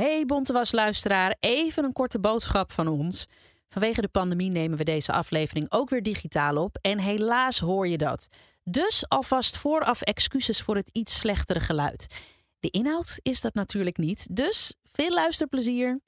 [0.00, 3.26] Hey Bontewasluisteraar, even een korte boodschap van ons.
[3.68, 7.98] Vanwege de pandemie nemen we deze aflevering ook weer digitaal op en helaas hoor je
[7.98, 8.28] dat.
[8.64, 12.06] Dus alvast vooraf excuses voor het iets slechtere geluid.
[12.60, 16.00] De inhoud is dat natuurlijk niet, dus veel luisterplezier.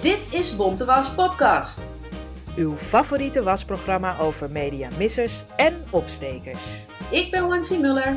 [0.00, 1.89] Dit is Bonte Was Podcast.
[2.60, 6.84] Uw favoriete wasprogramma over mediamissers en opstekers.
[7.10, 8.16] Ik ben Wansi Muller.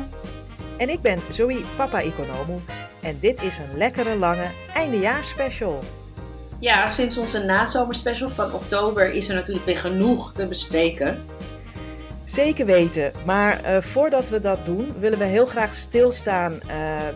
[0.76, 2.60] En ik ben Zoe Papa Economo.
[3.02, 5.82] En dit is een lekkere lange eindejaarsspecial.
[6.60, 11.24] Ja, sinds onze nazomerspecial van oktober is er natuurlijk weer genoeg te bespreken.
[12.24, 16.60] Zeker weten, maar eh, voordat we dat doen, willen we heel graag stilstaan uh,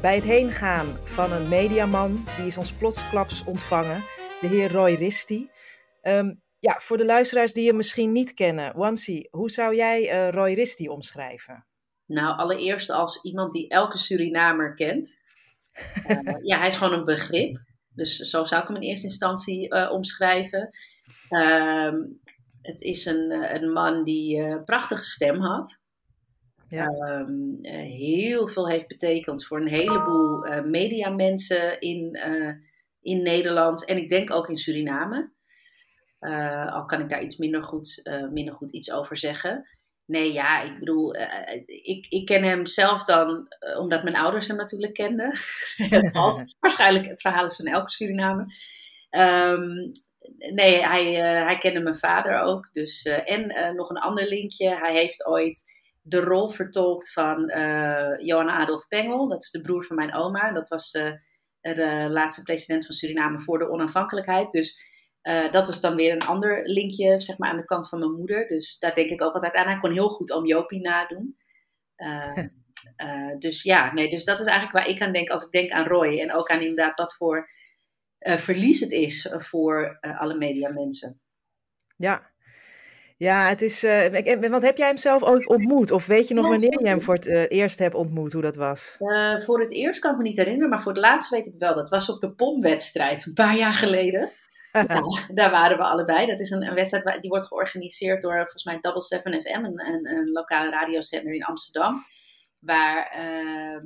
[0.00, 2.26] bij het heengaan van een mediaman.
[2.36, 4.04] Die is ons plotsklaps ontvangen,
[4.40, 5.50] de heer Roy Risti.
[6.02, 10.30] Um, ja, voor de luisteraars die je misschien niet kennen, Wansi, hoe zou jij uh,
[10.30, 11.66] Roy Risti omschrijven?
[12.06, 15.20] Nou, allereerst als iemand die elke Surinamer kent.
[16.08, 17.60] Uh, ja, hij is gewoon een begrip.
[17.94, 20.68] Dus zo zou ik hem in eerste instantie uh, omschrijven.
[21.30, 21.92] Uh,
[22.62, 25.80] het is een, een man die een prachtige stem had.
[26.68, 26.86] Ja.
[26.86, 32.18] Um, heel veel heeft betekend voor een heleboel mediamensen in,
[33.00, 33.84] in Nederland.
[33.84, 35.32] En ik denk ook in Suriname.
[36.20, 39.68] Uh, al kan ik daar iets minder goed, uh, minder goed iets over zeggen.
[40.04, 44.56] Nee, ja, ik bedoel, uh, ik, ik ken hem zelf dan omdat mijn ouders hem
[44.56, 45.32] natuurlijk kenden.
[46.60, 48.46] waarschijnlijk het verhaal is van elke Suriname.
[49.10, 49.90] Um,
[50.54, 51.12] nee, hij,
[51.44, 52.72] hij kende mijn vader ook.
[52.72, 54.76] Dus, en nog een ander linkje.
[54.76, 55.64] Hij heeft ooit
[56.02, 57.52] de rol vertolkt van
[58.18, 59.28] Johan Adolf Pengel.
[59.28, 60.52] Dat is de broer van mijn oma.
[60.52, 60.90] Dat was
[61.60, 64.50] de laatste president van Suriname voor de onafhankelijkheid.
[64.50, 64.96] Dus
[65.28, 68.12] uh, dat was dan weer een ander linkje zeg maar, aan de kant van mijn
[68.12, 68.46] moeder.
[68.46, 69.66] Dus daar denk ik ook altijd aan.
[69.66, 71.36] Hij kon heel goed om Jopie nadoen.
[71.96, 72.36] Uh,
[73.06, 75.70] uh, dus ja, nee, dus dat is eigenlijk waar ik aan denk als ik denk
[75.70, 76.18] aan Roy.
[76.18, 77.50] En ook aan inderdaad wat voor
[78.20, 81.20] verlies het is voor alle mediamensen.
[81.96, 82.30] Ja.
[83.16, 83.82] Ja, het is.
[84.40, 85.90] want heb jij hem zelf ooit ontmoet?
[85.90, 88.96] Of weet je nog wanneer je hem voor het eerst hebt ontmoet, hoe dat was?
[89.44, 91.74] voor het eerst kan ik me niet herinneren, maar voor het laatst weet ik wel.
[91.74, 94.32] Dat was op de pomwedstrijd een paar jaar geleden.
[95.34, 96.26] Daar waren we allebei.
[96.26, 99.86] Dat is een, een, wedstrijd die wordt georganiseerd door volgens mij Double 7 FM, een,
[99.86, 102.04] een, een lokale radiozender in Amsterdam.
[102.58, 103.82] Waar, uh,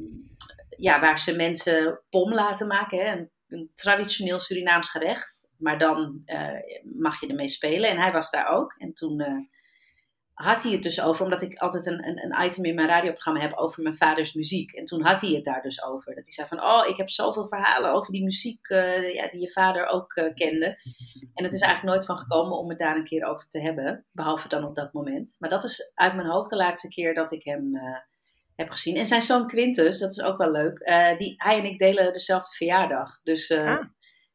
[0.68, 2.98] ja, waar ze mensen pom laten maken.
[2.98, 3.26] Hè?
[3.48, 5.46] Een, traditioneel Surinaams gerecht.
[5.56, 6.48] Maar dan uh,
[6.82, 7.90] mag je ermee spelen.
[7.90, 8.74] En hij was daar ook.
[8.78, 9.38] En toen uh,
[10.34, 13.40] had hij het dus over, omdat ik altijd een, een, een, item in mijn radioprogramma
[13.40, 14.72] heb over mijn vaders muziek.
[14.72, 16.14] En toen had hij het daar dus over.
[16.14, 19.40] Dat hij zei van, oh, ik heb zoveel verhalen over die muziek uh, ja, die
[19.40, 20.66] je vader ook uh, kende.
[21.34, 24.06] En het is eigenlijk nooit van gekomen om het daar een keer over te hebben.
[24.12, 25.36] Behalve dan op dat moment.
[25.38, 27.98] Maar dat is uit mijn hoofd de laatste keer dat ik hem uh,
[28.56, 28.96] heb gezien.
[28.96, 30.78] En zijn zoon Quintus, dat is ook wel leuk.
[31.18, 33.20] die, hij en ik delen dezelfde verjaardag.
[33.22, 33.84] Dus ah.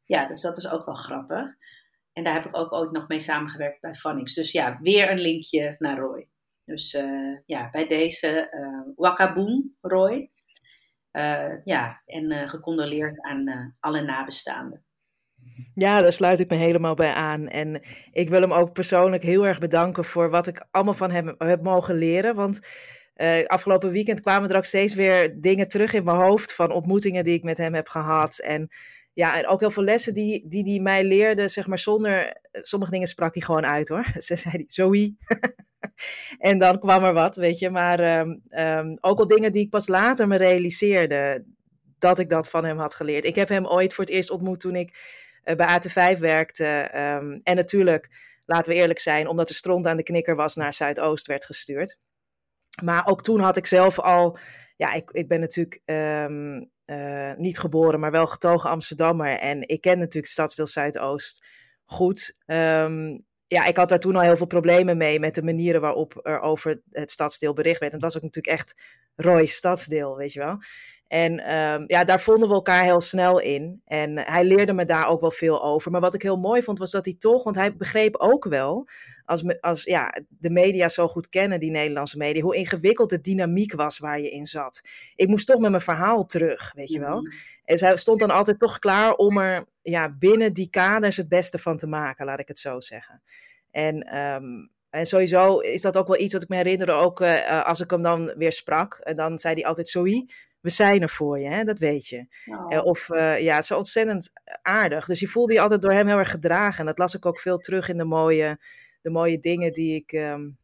[0.06, 1.57] ja, dus dat is ook wel grappig.
[2.18, 4.34] En daar heb ik ook ooit nog mee samengewerkt bij Phonics.
[4.34, 6.30] Dus ja, weer een linkje naar Roy.
[6.66, 10.32] Dus uh, ja, bij deze uh, Wakaboom Roy.
[11.12, 14.86] Uh, ja, en gecondoleerd aan alle nabestaanden.
[15.74, 17.48] Ja, daar sluit ik me helemaal bij aan.
[17.48, 21.36] En ik wil hem ook persoonlijk heel erg bedanken voor wat ik allemaal van hem
[21.38, 22.36] heb mogen leren.
[22.36, 22.60] Want
[23.46, 27.34] afgelopen weekend kwamen er ook steeds weer dingen terug in mijn hoofd van ontmoetingen die
[27.34, 28.40] ik met hem heb gehad.
[28.40, 28.70] En
[29.18, 32.92] ja, en ook heel veel lessen die, die die mij leerde, zeg maar zonder, sommige
[32.92, 34.06] dingen sprak hij gewoon uit hoor.
[34.26, 35.16] Ze zei Zoe.
[36.50, 37.70] en dan kwam er wat, weet je.
[37.70, 41.46] Maar um, um, ook al dingen die ik pas later me realiseerde,
[42.00, 43.26] dat ik dat van hem had geleerd.
[43.26, 44.98] Ik heb hem ooit voor het eerst ontmoet toen ik
[45.44, 46.90] uh, bij AT5 werkte.
[46.96, 48.10] Um, en natuurlijk,
[48.46, 51.98] laten we eerlijk zijn, omdat de stront aan de knikker was, naar Zuidoost werd gestuurd.
[52.84, 54.38] Maar ook toen had ik zelf al,
[54.78, 59.40] ja, ik, ik ben natuurlijk uh, niet geboren, maar wel getogen Amsterdammer.
[59.40, 61.46] En ik ken natuurlijk Stadsdeel Zuidoost
[61.86, 62.38] goed.
[62.46, 66.20] Um, ja, ik had daar toen al heel veel problemen mee met de manieren waarop
[66.24, 67.94] er over het stadsdeel bericht werd.
[67.94, 68.82] En het was ook natuurlijk echt
[69.16, 70.58] Roy Stadsdeel, weet je wel.
[71.08, 73.82] En um, ja, daar vonden we elkaar heel snel in.
[73.86, 75.92] En hij leerde me daar ook wel veel over.
[75.92, 78.88] Maar wat ik heel mooi vond, was dat hij toch, want hij begreep ook wel
[79.26, 83.74] als, als ja, de media zo goed kennen, die Nederlandse media, hoe ingewikkeld de dynamiek
[83.74, 84.82] was waar je in zat.
[85.16, 87.22] Ik moest toch met mijn verhaal terug, weet je wel.
[87.22, 87.32] Mm.
[87.64, 91.58] En zij stond dan altijd toch klaar om er ja, binnen die kaders het beste
[91.58, 93.22] van te maken, laat ik het zo zeggen.
[93.72, 97.66] En, um, en sowieso is dat ook wel iets wat ik me herinner, ook uh,
[97.66, 98.94] als ik hem dan weer sprak.
[98.94, 100.30] En dan zei hij altijd, Zoe,
[100.68, 101.64] we zijn er voor je, hè?
[101.64, 102.28] dat weet je.
[102.46, 102.86] Oh.
[102.86, 104.32] of uh, ja, het is ontzettend
[104.62, 105.06] aardig.
[105.06, 106.80] Dus je voelde je altijd door hem heel erg gedragen.
[106.80, 108.60] En dat las ik ook veel terug in de mooie
[109.02, 110.58] de mooie dingen die ik, um,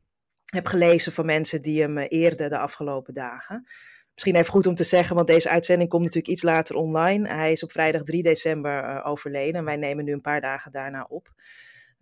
[0.45, 3.67] heb gelezen van mensen die hem eerden de afgelopen dagen.
[4.13, 7.27] Misschien even goed om te zeggen, want deze uitzending komt natuurlijk iets later online.
[7.27, 11.05] Hij is op vrijdag 3 december overleden en wij nemen nu een paar dagen daarna
[11.09, 11.29] op.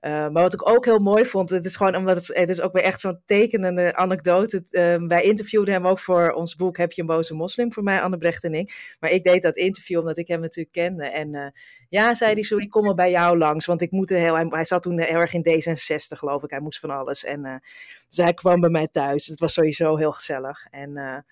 [0.01, 2.62] Uh, maar wat ik ook heel mooi vond, het is gewoon omdat het, het is
[2.62, 4.63] ook weer echt zo'n tekenende anekdote.
[4.71, 8.01] Uh, wij interviewden hem ook voor ons boek Heb je een boze moslim voor mij,
[8.01, 8.95] Annebrecht en ik.
[9.00, 11.06] Maar ik deed dat interview omdat ik hem natuurlijk kende.
[11.06, 11.45] En uh,
[11.89, 14.65] ja, zei hij zo, ik kom wel bij jou langs, want ik moet heel, hij,
[14.65, 17.24] zat toen heel erg in D66 geloof ik, hij moest van alles.
[17.24, 17.62] En
[18.07, 20.68] dus hij kwam bij mij thuis, het was sowieso heel gezellig.
[20.69, 21.24] En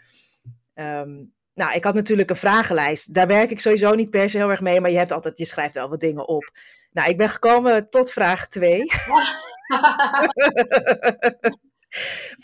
[0.76, 3.14] um, nou, ik had natuurlijk een vragenlijst.
[3.14, 5.46] Daar werk ik sowieso niet per se heel erg mee, maar je hebt altijd, je
[5.46, 6.52] schrijft wel wat dingen op.
[6.92, 8.86] Nou, ik ben gekomen tot vraag 2.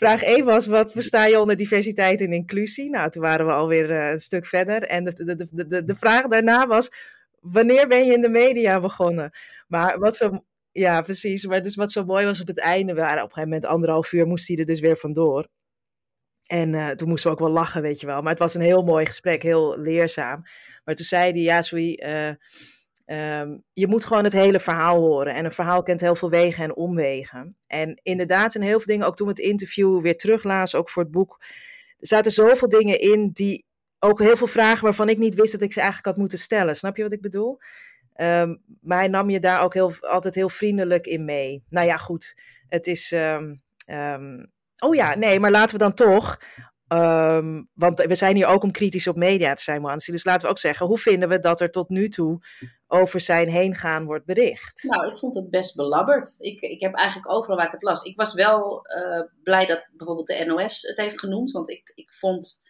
[0.02, 2.90] vraag 1 was: wat versta je onder diversiteit en inclusie?
[2.90, 4.82] Nou, toen waren we alweer uh, een stuk verder.
[4.82, 6.90] En de, de, de, de, de vraag daarna was:
[7.40, 9.30] wanneer ben je in de media begonnen?
[9.68, 10.44] Maar wat zo.
[10.72, 11.46] Ja, precies.
[11.46, 13.64] Maar dus wat zo mooi was op het einde, we waren op een gegeven moment
[13.70, 15.48] anderhalf uur, moest hij er dus weer vandoor.
[16.46, 18.20] En uh, toen moesten we ook wel lachen, weet je wel.
[18.20, 20.42] Maar het was een heel mooi gesprek, heel leerzaam.
[20.84, 25.34] Maar toen zei hij, ja, sorry, uh, um, je moet gewoon het hele verhaal horen.
[25.34, 27.56] En een verhaal kent heel veel wegen en omwegen.
[27.66, 31.02] En inderdaad zijn heel veel dingen, ook toen we het interview weer teruglazen, ook voor
[31.02, 31.42] het boek.
[31.98, 33.64] Er zaten zoveel dingen in die,
[33.98, 36.76] ook heel veel vragen waarvan ik niet wist dat ik ze eigenlijk had moeten stellen.
[36.76, 37.58] Snap je wat ik bedoel?
[38.16, 41.64] Um, maar hij nam je daar ook heel, altijd heel vriendelijk in mee.
[41.68, 42.34] Nou ja, goed.
[42.68, 43.12] Het is...
[43.86, 46.38] Um, Oh ja, nee, maar laten we dan toch.
[46.88, 50.12] Um, want we zijn hier ook om kritisch op media te zijn, Mansi.
[50.12, 52.40] Dus laten we ook zeggen, hoe vinden we dat er tot nu toe
[52.86, 54.82] over zijn heen gaan wordt bericht?
[54.82, 56.34] Nou, ik vond het best belabberd.
[56.38, 58.02] Ik, ik heb eigenlijk overal waar ik het las.
[58.02, 61.52] Ik was wel uh, blij dat bijvoorbeeld de NOS het heeft genoemd.
[61.52, 62.64] Want ik, ik vond.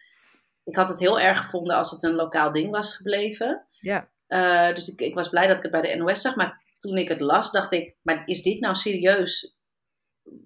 [0.63, 3.67] Ik had het heel erg gevonden als het een lokaal ding was gebleven.
[3.69, 4.09] Ja.
[4.27, 6.35] Uh, dus ik, ik was blij dat ik het bij de NOS zag.
[6.35, 9.56] Maar toen ik het las, dacht ik: maar is dit nou serieus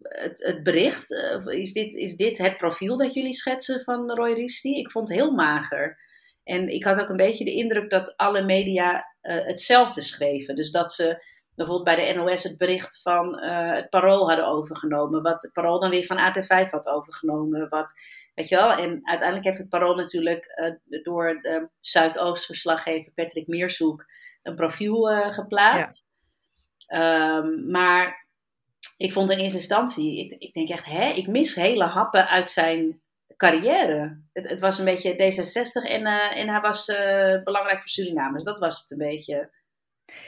[0.02, 4.34] het, het bericht, uh, is, dit, is dit het profiel dat jullie schetsen van Roy
[4.34, 4.80] Risti?
[4.80, 6.00] Ik vond het heel mager.
[6.44, 10.56] En ik had ook een beetje de indruk dat alle media uh, hetzelfde schreven.
[10.56, 11.26] Dus dat ze
[11.56, 15.22] bijvoorbeeld bij de NOS het bericht van uh, het Parool hadden overgenomen.
[15.22, 17.70] Wat het Parool dan weer van AT5 had overgenomen.
[17.70, 17.94] Wat,
[18.34, 18.72] weet je wel?
[18.72, 20.46] En uiteindelijk heeft het Parool natuurlijk
[21.04, 24.06] door de Zuidoost-verslaggever Patrick Meershoek
[24.42, 26.10] een profiel geplaatst.
[26.78, 27.38] Ja.
[27.38, 28.21] Um, maar
[29.02, 32.52] ik vond in eerste instantie, ik, ik denk echt, hè, ik mis hele happen uit
[32.52, 33.02] zijn
[33.38, 34.22] carrière.
[34.34, 38.44] Het, het was een beetje D66 en, uh, en hij was uh, belangrijk voor Surinamers.
[38.44, 39.60] Dat was het een beetje.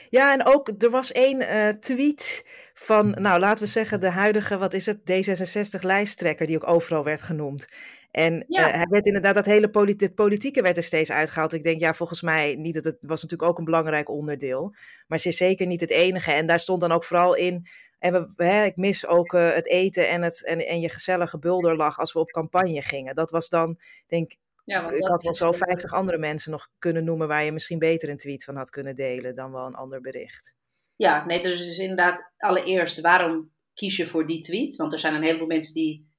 [0.08, 4.58] Ja, en ook er was één uh, tweet van, nou laten we zeggen, de huidige,
[4.58, 7.66] wat is het, D66-lijsttrekker, die ook overal werd genoemd.
[8.10, 8.70] En ja.
[8.70, 11.52] hij werd inderdaad, dat hele politi het politieke werd er steeds uitgehaald.
[11.52, 14.74] Ik denk, ja, volgens mij niet, dat het was natuurlijk ook een belangrijk onderdeel.
[15.06, 16.32] Maar ze is zeker niet het enige.
[16.32, 17.66] En daar stond dan ook vooral in
[18.04, 21.38] en we, hè, ik mis ook uh, het eten en, het, en, en je gezellige
[21.38, 23.14] bulderlag als we op campagne gingen.
[23.14, 24.32] Dat was dan, denk
[24.64, 28.08] ja, ik, had wel zo 50 andere mensen nog kunnen noemen waar je misschien beter
[28.08, 30.54] een tweet van had kunnen delen dan wel een ander bericht.
[30.96, 34.76] Ja, nee, dus, dus inderdaad, allereerst, waarom kies je voor die tweet?
[34.76, 36.12] Want er zijn een heleboel mensen die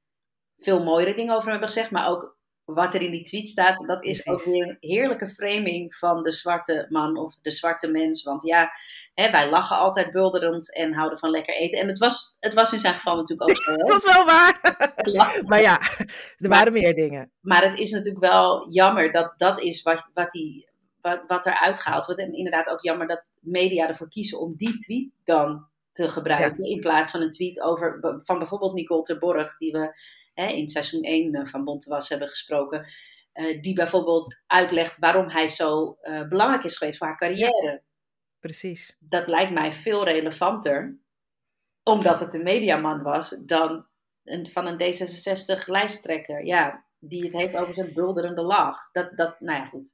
[0.57, 2.34] veel mooiere dingen over hem hebben gezegd, maar ook
[2.65, 6.31] wat er in die tweet staat, dat is ook weer een heerlijke framing van de
[6.31, 8.23] zwarte man of de zwarte mens.
[8.23, 8.71] Want ja,
[9.13, 11.79] hè, wij lachen altijd bulderend en houden van lekker eten.
[11.79, 14.59] En het was, het was in zijn geval natuurlijk ook dat was wel waar.
[15.45, 15.81] maar ja,
[16.37, 17.31] er waren meer dingen.
[17.41, 20.69] Maar het is natuurlijk wel jammer dat dat is wat, wat, die,
[21.01, 22.21] wat, wat eruit gehaald wordt.
[22.21, 26.63] En inderdaad ook jammer dat media ervoor kiezen om die tweet dan te gebruiken.
[26.63, 29.93] In plaats van een tweet over, van bijvoorbeeld Nicole Terborg, die we
[30.35, 32.87] hè, in seizoen 1 eh, van Bontewas hebben gesproken.
[33.33, 37.81] Uh, die bijvoorbeeld uitlegt waarom hij zo uh, belangrijk is geweest voor haar carrière.
[38.39, 38.95] Precies.
[38.99, 40.99] Dat lijkt mij veel relevanter,
[41.83, 43.85] omdat het een mediaman was, dan
[44.23, 46.45] een, van een D66-lijsttrekker.
[46.45, 48.89] Ja, die het heeft over zijn bulderende lach.
[48.91, 49.93] Dat, dat, nou ja, goed.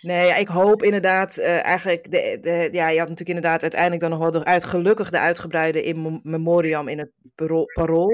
[0.00, 4.00] Nee, ja, ik hoop inderdaad, uh, eigenlijk, de, de, ja, je had natuurlijk inderdaad uiteindelijk
[4.00, 7.10] dan nog wel de uit, gelukkig de uitgebreide in memoriam in het
[7.74, 8.10] parool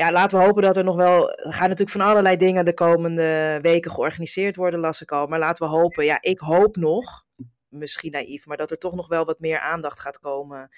[0.00, 1.30] ja, laten we hopen dat er nog wel.
[1.30, 5.26] Er gaan natuurlijk van allerlei dingen de komende weken georganiseerd worden, las ik al.
[5.26, 6.04] Maar laten we hopen.
[6.04, 7.26] Ja, ik hoop nog,
[7.68, 10.68] misschien naïef, maar dat er toch nog wel wat meer aandacht gaat komen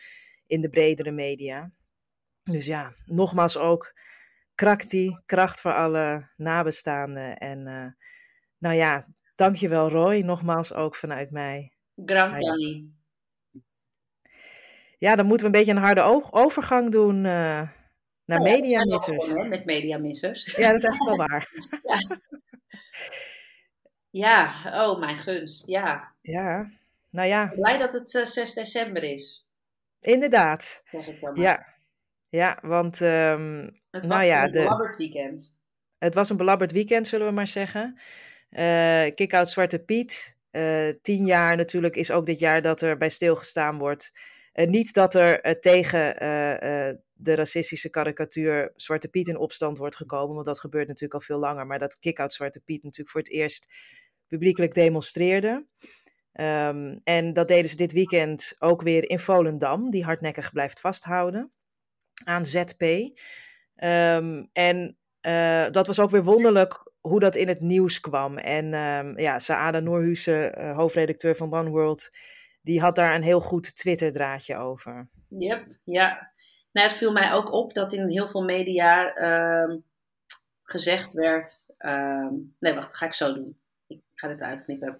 [0.46, 1.70] in de bredere media.
[2.42, 3.92] Dus ja, nogmaals ook.
[4.54, 7.38] Krakti, kracht voor alle nabestaanden.
[7.38, 7.86] En uh,
[8.58, 11.72] nou ja, dankjewel Roy, nogmaals ook vanuit mij.
[12.04, 12.34] Grand
[14.98, 17.24] Ja, dan moeten we een beetje een harde overgang doen.
[17.24, 17.68] Uh,
[18.24, 19.26] naar oh, mediamissers.
[19.26, 20.56] Ja, met mediamissers.
[20.56, 21.50] Ja, dat is echt wel waar.
[21.82, 22.20] ja.
[24.10, 26.12] ja, oh mijn gunst, ja.
[26.20, 26.70] Ja,
[27.10, 27.46] nou ja.
[27.46, 29.46] Blij dat het uh, eh, 6 december is.
[30.00, 30.82] Inderdaad.
[31.34, 31.70] Ja.
[32.28, 33.60] Ja, want um,
[33.90, 35.58] het was nou ja, een belabberd weekend.
[35.98, 37.98] Het was een belabberd weekend, zullen we maar zeggen.
[38.50, 40.36] Uh, Kick-out Zwarte Piet.
[40.50, 44.12] Uh, tien jaar natuurlijk is ook dit jaar dat er bij stilgestaan wordt.
[44.54, 46.16] Uh, niet dat er tegen
[47.22, 51.38] de racistische karikatuur Zwarte Piet in opstand wordt gekomen, want dat gebeurt natuurlijk al veel
[51.38, 51.66] langer.
[51.66, 53.66] Maar dat Kick-out Zwarte Piet natuurlijk voor het eerst
[54.26, 55.66] publiekelijk demonstreerde.
[56.32, 61.52] Um, en dat deden ze dit weekend ook weer in Volendam, die hardnekkig blijft vasthouden
[62.24, 62.82] aan ZP.
[62.82, 68.38] Um, en uh, dat was ook weer wonderlijk hoe dat in het nieuws kwam.
[68.38, 72.10] En um, ja, Saada Noorhusen, uh, hoofdredacteur van One World,
[72.62, 75.08] die had daar een heel goed Twitter-draadje over.
[75.28, 76.31] Yep, ja.
[76.72, 79.76] Nou, het viel mij ook op dat in heel veel media uh,
[80.62, 81.66] gezegd werd.
[82.58, 83.58] nee, wacht, dat ga ik zo doen.
[83.86, 84.98] Ik ga dit uitknippen.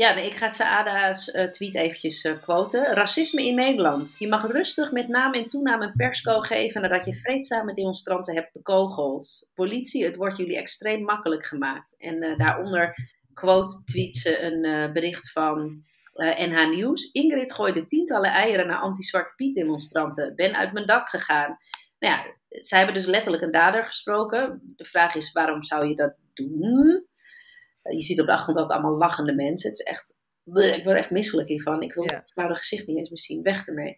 [0.00, 2.94] Ja, nee, ik ga Saada's uh, tweet eventjes uh, quoten.
[2.94, 4.16] Racisme in Nederland.
[4.18, 8.52] Je mag rustig met naam en toename een persco geven nadat je vreedzame demonstranten hebt
[8.52, 9.50] bekogeld.
[9.54, 11.96] Politie, het wordt jullie extreem makkelijk gemaakt.
[11.98, 12.96] En uh, daaronder
[13.34, 15.84] quote tweet ze een bericht van
[16.24, 17.10] NH Nieuws.
[17.10, 20.34] Ingrid gooide tientallen eieren naar anti-Zwarte Piet demonstranten.
[20.34, 21.58] Ben uit mijn dak gegaan.
[21.98, 24.74] Nou ja, zij hebben dus letterlijk een dader gesproken.
[24.76, 27.08] De vraag is, waarom zou je dat doen?
[27.82, 29.70] je ziet op de achtergrond ook allemaal lachende mensen.
[29.70, 30.14] Het is echt,
[30.76, 31.82] ik word echt misselijk hiervan.
[31.82, 32.24] Ik wil ja.
[32.34, 33.42] nou de gezicht niet eens meer zien.
[33.42, 33.94] Weg ermee.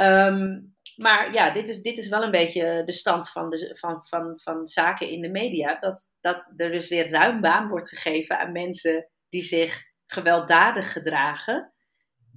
[0.00, 4.06] Um, maar ja, dit is, dit is wel een beetje de stand van, de, van,
[4.08, 5.78] van, van zaken in de media.
[5.80, 11.72] Dat, dat er dus weer ruim baan wordt gegeven aan mensen die zich gewelddadig gedragen.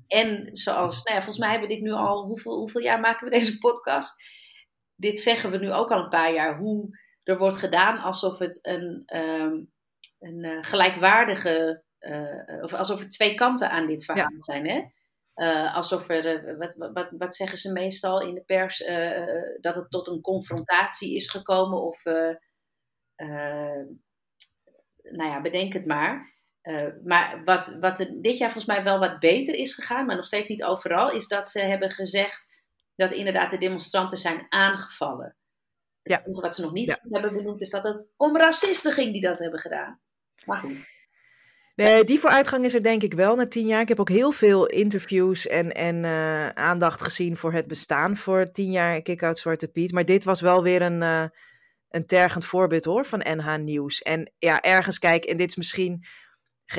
[0.08, 3.26] En zoals, nou ja, volgens mij hebben we dit nu al, hoeveel, hoeveel jaar maken
[3.26, 4.24] we deze podcast?
[4.96, 8.60] Dit zeggen we nu ook al een paar jaar, hoe er wordt gedaan alsof het
[8.62, 9.72] een, um,
[10.20, 14.68] een uh, gelijkwaardige, uh, of alsof er twee kanten aan dit verhaal zijn.
[14.68, 14.82] Hè?
[15.36, 18.78] Uh, alsof er, wat, wat, wat zeggen ze meestal in de pers,
[19.60, 22.04] dat het tot een confrontatie is gekomen of,
[25.02, 26.40] nou ja, bedenk het maar.
[27.04, 30.26] Maar wat, wat er dit jaar volgens mij wel wat beter is gegaan, maar nog
[30.26, 32.50] steeds niet overal, is dat ze hebben gezegd
[32.96, 35.36] dat inderdaad de demonstranten zijn aangevallen.
[36.04, 36.22] Ja.
[36.26, 39.60] Wat ze nog niet hebben benoemd, is dat het om racisten ging die dat hebben
[39.60, 40.00] gedaan.
[41.76, 43.82] Nee, die vooruitgang is er denk ik wel na tien jaar.
[43.82, 48.52] Ik heb ook heel veel interviews en, en uh, aandacht gezien voor het bestaan voor
[48.52, 49.92] tien jaar Kick-Out Zwarte Piet.
[49.92, 51.26] Maar dit was wel weer een, uh,
[51.90, 54.02] een tergend voorbeeld hoor van NH Nieuws.
[54.02, 56.06] En ja, ergens kijk, en dit is misschien,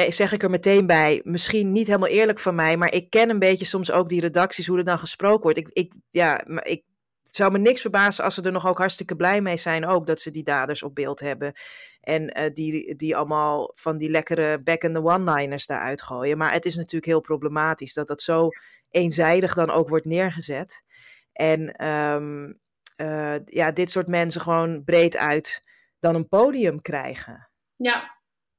[0.09, 3.39] zeg ik er meteen bij, misschien niet helemaal eerlijk van mij, maar ik ken een
[3.39, 5.59] beetje soms ook die redacties, hoe er dan gesproken wordt.
[5.59, 6.85] Ik, ik, ja, ik
[7.23, 10.21] zou me niks verbazen als ze er nog ook hartstikke blij mee zijn ook dat
[10.21, 11.53] ze die daders op beeld hebben.
[12.01, 16.39] En uh, die, die allemaal van die lekkere back and the one-liners daaruit gooien.
[16.39, 18.49] Maar het is natuurlijk heel problematisch dat dat zo
[18.91, 20.85] eenzijdig dan ook wordt neergezet.
[21.33, 22.61] En um,
[22.97, 25.63] uh, ja, dit soort mensen gewoon breed uit
[25.99, 27.51] dan een podium krijgen.
[27.77, 28.19] Ja,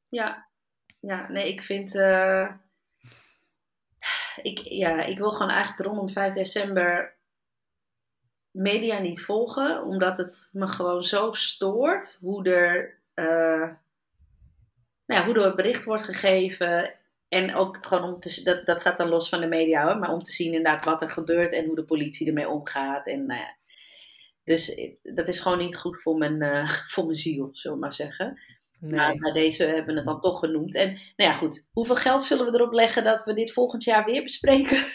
[0.10, 0.50] ja,
[1.08, 1.30] ja.
[1.30, 1.96] Nee, ik vind...
[1.96, 2.52] Uh...
[4.42, 7.16] Ik, ja, ik wil gewoon eigenlijk rondom 5 december
[8.52, 13.72] media niet volgen, omdat het me gewoon zo stoort hoe er, uh,
[15.06, 16.94] nou ja, hoe er bericht wordt gegeven.
[17.28, 20.14] En ook gewoon om te dat, dat staat dan los van de media hoor, maar
[20.14, 23.08] om te zien inderdaad wat er gebeurt en hoe de politie ermee omgaat.
[23.08, 23.56] En, nou ja.
[24.44, 28.40] Dus dat is gewoon niet goed voor mijn, voor mijn ziel, zullen we maar zeggen.
[28.86, 29.20] Nee.
[29.20, 30.76] Maar, deze hebben we het dan toch genoemd.
[30.76, 31.70] En nou ja, goed.
[31.72, 34.78] Hoeveel geld zullen we erop leggen dat we dit volgend jaar weer bespreken?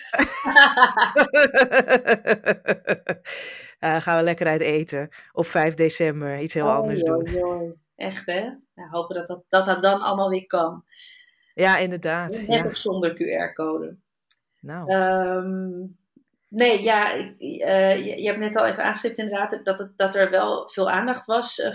[3.80, 5.08] uh, gaan we lekker uit eten.
[5.32, 6.38] Op 5 december.
[6.38, 7.76] Iets heel oh, anders doen.
[7.96, 8.50] Echt hè?
[8.90, 10.84] Hopen dat dat, dat dat dan allemaal weer kan.
[11.54, 12.30] Ja, inderdaad.
[12.30, 12.64] Net ja.
[12.64, 13.96] of zonder QR-code.
[14.60, 14.92] Nou.
[14.92, 15.98] Um,
[16.48, 20.30] nee, ja, uh, je, je, hebt net al even aangestipt inderdaad dat, het, dat er
[20.30, 21.72] wel veel aandacht was uh,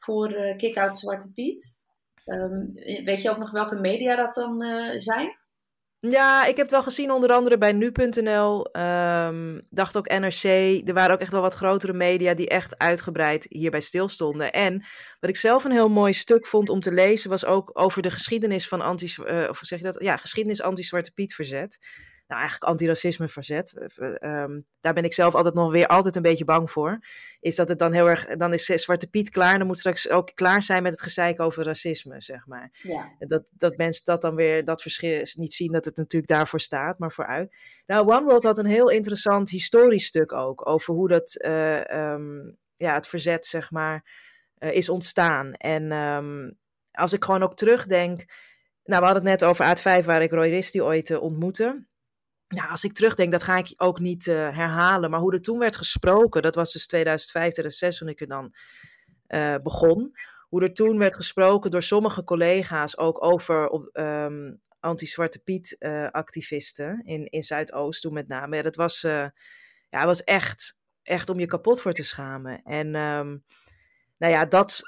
[0.00, 1.84] voor uh, Kick-Out Zwarte Piet.
[2.24, 2.72] Um,
[3.04, 5.38] weet je ook nog welke media dat dan uh, zijn?
[6.00, 8.64] Ja, ik heb het wel gezien, onder andere bij nu.nl.
[8.64, 10.44] Ehm, dacht ook NRC.
[10.88, 14.52] Er waren ook echt wel wat grotere media die echt uitgebreid hierbij stilstonden.
[14.52, 14.84] En
[15.20, 18.10] wat ik zelf een heel mooi stuk vond om te lezen, was ook over de
[18.10, 20.02] geschiedenis van anti, uh, of zeg je dat?
[20.02, 21.78] Ja, geschiedenis anti-Zwarte Piet verzet
[22.30, 23.74] nou, eigenlijk antiracisme verzet.
[24.20, 26.98] Um, daar ben ik zelf altijd nog weer altijd een beetje bang voor.
[27.40, 29.58] Is dat het dan heel erg, dan is Zwarte Piet klaar.
[29.58, 32.70] Dan moet straks ook klaar zijn met het gezeik over racisme, zeg maar.
[32.82, 33.14] Ja.
[33.18, 36.98] Dat, dat mensen dat dan weer, dat verschil niet zien dat het natuurlijk daarvoor staat,
[36.98, 37.56] maar vooruit.
[37.86, 40.68] Nou, One World had een heel interessant historisch stuk ook.
[40.68, 44.04] Over hoe dat, uh, um, ja, het verzet, zeg maar,
[44.58, 45.52] uh, is ontstaan.
[45.52, 46.58] En um,
[46.92, 48.24] als ik gewoon ook terugdenk.
[48.84, 51.88] Nou, we hadden het net over Aard 5, waar ik Roy Risti ooit uh, ontmoette.
[52.50, 55.10] Nou, als ik terugdenk, dat ga ik ook niet uh, herhalen.
[55.10, 58.54] Maar hoe er toen werd gesproken, dat was dus 2005, 2006 toen ik er dan
[59.28, 60.12] uh, begon.
[60.48, 67.26] Hoe er toen werd gesproken door sommige collega's ook over um, anti-Zwarte Piet-activisten uh, in,
[67.26, 68.62] in Zuidoost toen met name.
[68.62, 69.32] Dat was, ja,
[69.90, 72.62] was echt, echt om je kapot voor te schamen.
[72.62, 73.44] En um,
[74.18, 74.80] nou ja, dat,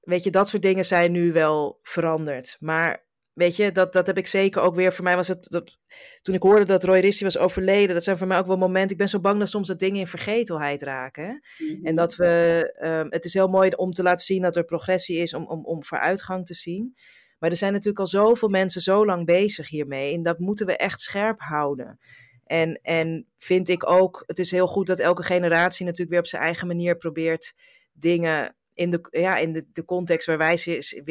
[0.00, 2.56] weet je, dat soort dingen zijn nu wel veranderd.
[2.60, 4.92] Maar weet je, dat, dat heb ik zeker ook weer.
[4.92, 5.50] Voor mij was het.
[5.50, 5.78] Dat,
[6.22, 8.90] toen ik hoorde dat Roy Rissi was overleden, dat zijn voor mij ook wel momenten.
[8.90, 11.42] Ik ben zo bang dat soms dat dingen in vergetelheid raken.
[11.58, 11.84] Mm-hmm.
[11.84, 12.74] En dat we.
[12.82, 15.64] Um, het is heel mooi om te laten zien dat er progressie is, om, om,
[15.64, 16.94] om vooruitgang te zien.
[17.38, 20.14] Maar er zijn natuurlijk al zoveel mensen zo lang bezig hiermee.
[20.14, 21.98] En dat moeten we echt scherp houden.
[22.44, 26.26] En, en vind ik ook, het is heel goed dat elke generatie natuurlijk weer op
[26.26, 27.54] zijn eigen manier probeert
[27.92, 30.56] dingen in de, ja, in de, de context waar wij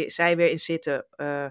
[0.05, 1.47] zij weer in zitten, uh,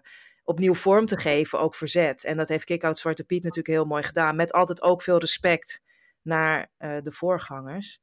[0.50, 2.24] opnieuw vorm te geven, ook verzet.
[2.24, 4.36] En dat heeft Kick-Out Zwarte Piet natuurlijk heel mooi gedaan.
[4.36, 5.82] Met altijd ook veel respect
[6.22, 8.00] naar uh, de voorgangers.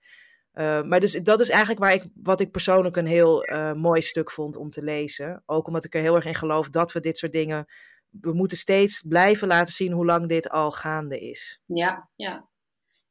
[0.54, 4.02] Uh, maar dus dat is eigenlijk waar ik, wat ik persoonlijk een heel uh, mooi
[4.02, 5.44] stuk vond om te lezen.
[5.46, 7.66] Ook omdat ik er heel erg in geloof dat we dit soort dingen.
[8.10, 11.62] We moeten steeds blijven laten zien hoe lang dit al gaande is.
[11.66, 12.48] Ja, ja.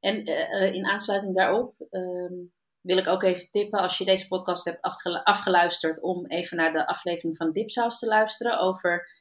[0.01, 0.25] En
[0.75, 2.35] in aansluiting daarop ehm,
[2.81, 4.83] wil ik ook even tippen, als je deze podcast hebt
[5.25, 9.16] afgeluisterd, om even naar de aflevering van Dipsaus te luisteren over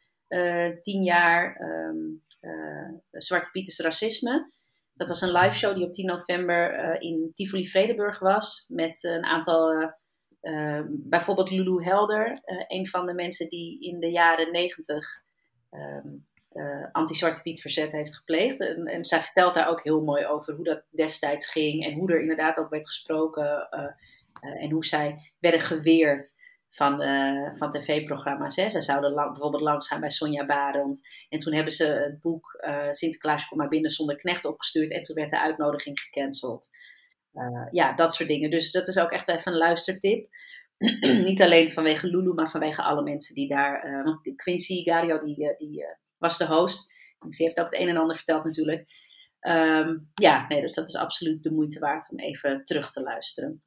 [0.82, 4.52] tien jaar um, uh, Zwarte Pieters racisme.
[4.94, 8.66] Dat was een live show die op 10 november uh, in Tivoli Vredeburg was.
[8.68, 9.94] Met een aantal,
[10.88, 15.24] bijvoorbeeld Lulu Helder, een van de mensen die in de jaren negentig
[15.72, 16.24] um,
[16.92, 18.60] anti-Zwarte Piet verzet heeft gepleegd.
[18.86, 21.86] En, zij vertelt daar ook heel mooi over hoe dat destijds ging.
[21.86, 23.70] En hoe er inderdaad ook werd gesproken.
[24.40, 26.36] en hoe zij werden geweerd
[26.76, 28.54] van, uh, van tv-programma's.
[28.54, 31.08] Ze zouden bijvoorbeeld langs gaan bij Sonja Barend.
[31.30, 34.92] En toen hebben ze het boek uh, Sinterklaas kom maar binnen zonder knecht opgestuurd.
[34.92, 36.70] En toen werd de uitnodiging gecanceld.
[37.34, 38.50] Uh, ja, dat soort dingen.
[38.50, 40.28] Dus dat is ook echt even een luistertip.
[41.30, 44.02] Niet alleen vanwege Lulu, maar vanwege alle mensen die daar...
[44.04, 45.86] want Quincy Gario, die, die
[46.18, 46.94] was de host.
[47.28, 48.86] Ze heeft ook het een en ander verteld natuurlijk.
[49.48, 53.64] Um, ja, nee, dus dat is absoluut de moeite waard om even terug te luisteren.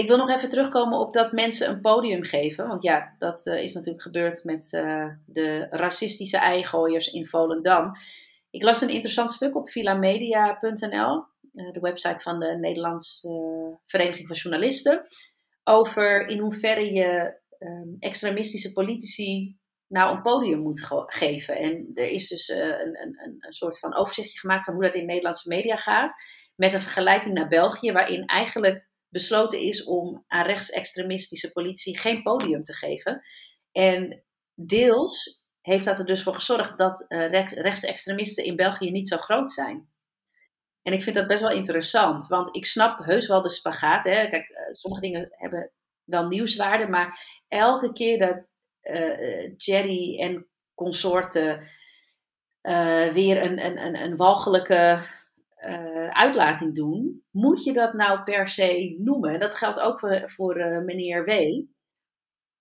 [0.00, 2.68] Ik wil nog even terugkomen op dat mensen een podium geven.
[2.68, 7.92] Want ja, dat uh, is natuurlijk gebeurd met uh, de racistische eigooiers in Volendam.
[8.50, 13.28] Ik las een interessant stuk op villamedia.nl, uh, de website van de Nederlandse
[13.86, 15.06] Vereniging van Journalisten,
[15.64, 21.56] over in hoeverre je um, extremistische politici nou een podium moet geven.
[21.56, 25.06] En er is dus een, een, een soort van overzichtje gemaakt van hoe dat in
[25.06, 26.14] Nederlandse media gaat,
[26.54, 32.62] met een vergelijking naar België, waarin eigenlijk besloten is om aan rechtsextremistische politie geen podium
[32.62, 33.22] te geven.
[33.72, 34.24] En
[34.54, 39.52] deels heeft dat er dus voor gezorgd dat uh, rechtsextremisten in België niet zo groot
[39.52, 39.88] zijn.
[40.82, 44.04] En ik vind dat best wel interessant, want ik snap heus wel de spagaat.
[44.04, 44.28] Hè.
[44.28, 45.70] Kijk, uh, sommige dingen hebben
[46.04, 51.68] wel nieuwswaarde, maar elke keer dat uh, Jerry en consorten
[53.12, 55.06] weer een, een, een, een walgelijke
[55.68, 59.40] uh, uitlating doen, moet je dat nou per se noemen?
[59.40, 61.30] Dat geldt ook voor, voor uh, meneer W.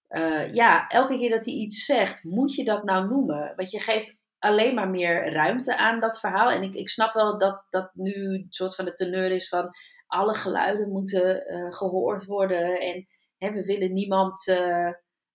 [0.10, 3.54] Uh, ja, elke keer dat hij iets zegt, moet je dat nou noemen?
[3.56, 6.52] Want je geeft alleen maar meer ruimte aan dat verhaal.
[6.52, 9.70] En ik, ik snap wel dat dat nu een soort van de teneur is van
[10.08, 12.80] alle geluiden moeten gehoord worden.
[12.80, 14.44] En hè, we willen niemand,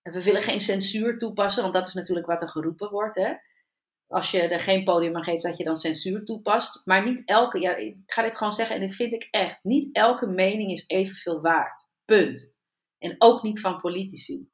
[0.03, 3.15] we willen geen censuur toepassen, want dat is natuurlijk wat er geroepen wordt.
[3.15, 3.33] Hè?
[4.09, 6.83] Als je er geen podium aan geeft, dat je dan censuur toepast.
[6.85, 9.95] Maar niet elke, ja, ik ga dit gewoon zeggen en dit vind ik echt, niet
[9.95, 11.87] elke mening is evenveel waard.
[12.05, 12.57] Punt.
[12.99, 14.49] En ook niet van politici.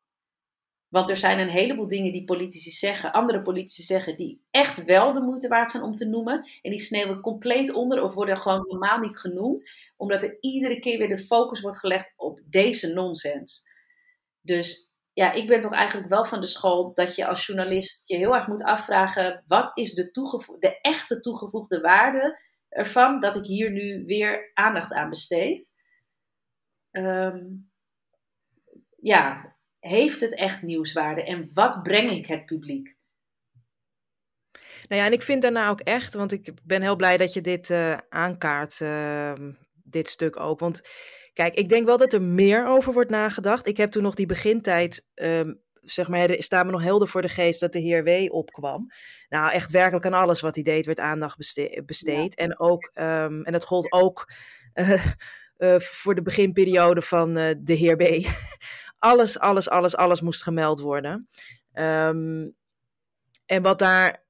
[0.88, 5.12] Want er zijn een heleboel dingen die politici zeggen, andere politici zeggen, die echt wel
[5.12, 6.48] de moeite waard zijn om te noemen.
[6.62, 10.98] En die sneeuwen compleet onder of worden gewoon helemaal niet genoemd, omdat er iedere keer
[10.98, 13.66] weer de focus wordt gelegd op deze nonsens.
[14.40, 18.16] Dus ja, ik ben toch eigenlijk wel van de school dat je als journalist je
[18.16, 20.10] heel erg moet afvragen: wat is de,
[20.58, 25.74] de echte toegevoegde waarde ervan dat ik hier nu weer aandacht aan besteed?
[26.90, 27.70] Um,
[29.00, 32.96] ja, heeft het echt nieuwswaarde en wat breng ik het publiek?
[34.88, 37.40] Nou ja, en ik vind daarna ook echt, want ik ben heel blij dat je
[37.40, 39.32] dit uh, aankaart, uh,
[39.74, 40.60] dit stuk ook.
[40.60, 40.82] Want
[41.34, 43.66] Kijk, ik denk wel dat er meer over wordt nagedacht.
[43.66, 47.28] Ik heb toen nog die begintijd, um, zeg maar, staat me nog helder voor de
[47.28, 48.34] geest dat de heer W.
[48.34, 48.86] opkwam.
[49.28, 51.36] Nou, echt werkelijk aan alles wat hij deed werd aandacht
[51.86, 52.34] besteed.
[52.34, 54.32] En, ook, um, en dat gold ook
[54.74, 54.90] uh,
[55.58, 58.02] uh, voor de beginperiode van uh, de heer B.
[58.98, 61.28] alles, alles, alles, alles moest gemeld worden.
[61.72, 62.54] Um,
[63.46, 64.23] en wat daar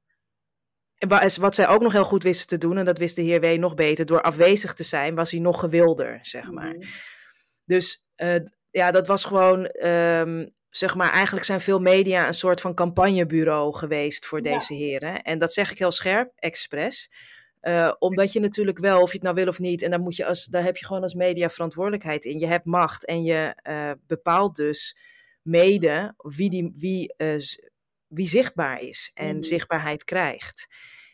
[1.41, 3.59] wat zij ook nog heel goed wisten te doen, en dat wist de heer W.
[3.59, 6.75] nog beter, door afwezig te zijn, was hij nog gewilder, zeg maar.
[6.75, 6.87] Mhm.
[7.65, 8.37] Dus uh,
[8.71, 13.75] ja, dat was gewoon, um, zeg maar, eigenlijk zijn veel media een soort van campagnebureau
[13.75, 15.23] geweest voor deze heren.
[15.23, 17.11] En dat zeg ik heel scherp, expres.
[17.63, 20.17] Uh, omdat je natuurlijk wel, of je het nou wil of niet, en daar, moet
[20.17, 22.39] je als, daar heb je gewoon als media verantwoordelijkheid in.
[22.39, 24.97] Je hebt macht en je uh, bepaalt dus
[25.43, 27.15] mede wie, die, wie,
[28.15, 29.43] wie zichtbaar is en mm.
[29.43, 30.67] zichtbaarheid krijgt.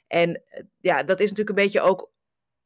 [0.06, 0.42] En
[0.80, 2.10] ja, dat is natuurlijk een beetje ook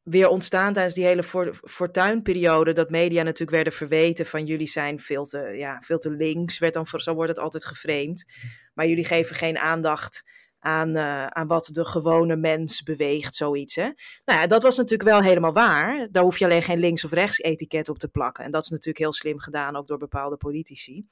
[0.03, 2.71] weer ontstaan tijdens die hele fortuinperiode.
[2.71, 6.59] Dat media natuurlijk werden verweten van jullie zijn veel te, ja, veel te links.
[6.59, 8.31] Werd dan, zo wordt het altijd geframed.
[8.73, 10.23] Maar jullie geven geen aandacht
[10.59, 13.75] aan, uh, aan wat de gewone mens beweegt, zoiets.
[13.75, 13.89] Hè?
[14.25, 16.07] Nou ja, dat was natuurlijk wel helemaal waar.
[16.11, 18.43] Daar hoef je alleen geen links- of rechts etiket op te plakken.
[18.43, 21.05] En dat is natuurlijk heel slim gedaan, ook door bepaalde politici.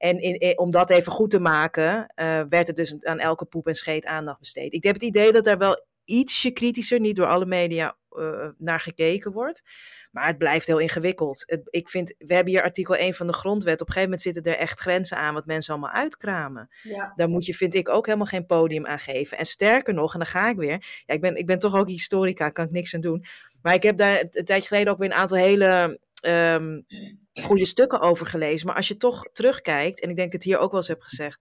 [0.00, 3.66] En in, om dat even goed te maken, uh, werd er dus aan elke poep
[3.66, 4.72] en scheet aandacht besteed.
[4.72, 8.80] Ik heb het idee dat er wel ietsje kritischer, niet door alle media, uh, naar
[8.80, 9.62] gekeken wordt.
[10.10, 11.42] Maar het blijft heel ingewikkeld.
[11.46, 13.80] Het, ik vind, we hebben hier artikel 1 van de grondwet.
[13.80, 16.68] Op een gegeven moment zitten er echt grenzen aan wat mensen allemaal uitkramen.
[16.82, 17.12] Ja.
[17.16, 19.38] Daar moet je, vind ik, ook helemaal geen podium aan geven.
[19.38, 21.02] En sterker nog, en dan ga ik weer.
[21.06, 23.24] Ja, ik ben, ik ben toch ook historica, kan ik niks aan doen.
[23.62, 26.86] Maar ik heb daar een tijdje geleden ook weer een aantal hele um,
[27.42, 28.66] goede stukken over gelezen.
[28.66, 31.40] Maar als je toch terugkijkt, en ik denk het hier ook wel eens heb gezegd,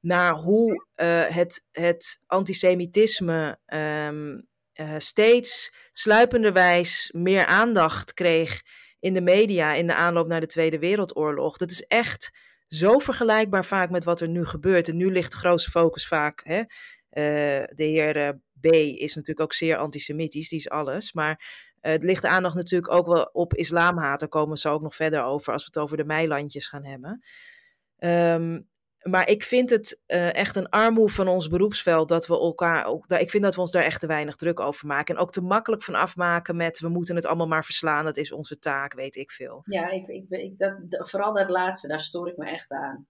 [0.00, 8.62] naar hoe uh, het, het antisemitisme um, uh, steeds sluipenderwijs meer aandacht kreeg
[9.00, 11.56] in de media in de aanloop naar de Tweede Wereldoorlog.
[11.56, 12.30] Dat is echt
[12.68, 14.88] zo vergelijkbaar vaak met wat er nu gebeurt.
[14.88, 16.40] En nu ligt de grootste focus vaak.
[16.44, 16.58] Hè?
[16.58, 21.12] Uh, de heer B is natuurlijk ook zeer antisemitisch, die is alles.
[21.12, 24.20] Maar het ligt de aandacht natuurlijk ook wel op islamhaat.
[24.20, 27.24] Daar komen ze ook nog verder over als we het over de meilandjes gaan hebben.
[27.98, 28.68] Um,
[29.06, 32.84] maar ik vind het uh, echt een armoe van ons beroepsveld dat we elkaar.
[32.84, 35.14] Ook, ik vind dat we ons daar echt te weinig druk over maken.
[35.14, 38.04] En ook te makkelijk van afmaken met we moeten het allemaal maar verslaan.
[38.04, 39.62] Dat is onze taak, weet ik veel.
[39.64, 43.06] Ja, ik, ik, ik dat, vooral dat laatste, daar stoor ik me echt aan.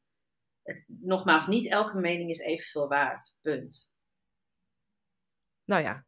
[0.63, 3.35] Het, nogmaals, niet elke mening is evenveel waard.
[3.41, 3.93] Punt.
[5.65, 6.05] Nou ja.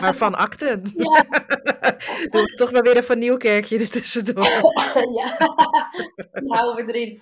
[0.00, 0.80] Maar van akte.
[0.94, 1.26] Ja.
[2.30, 4.44] Doe toch maar weer een van Nieuwkerkje ertussendoor.
[5.18, 5.36] ja,
[6.32, 7.20] die houden we erin.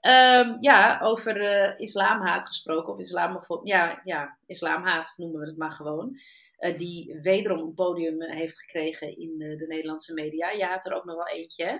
[0.00, 5.72] Um, ja, over uh, islamhaat gesproken, of islamofobie, ja, ja, islamhaat noemen we het maar
[5.72, 6.18] gewoon.
[6.58, 10.50] Uh, die wederom een podium heeft gekregen in uh, de Nederlandse media.
[10.50, 11.76] Je had er ook nog wel eentje, hè?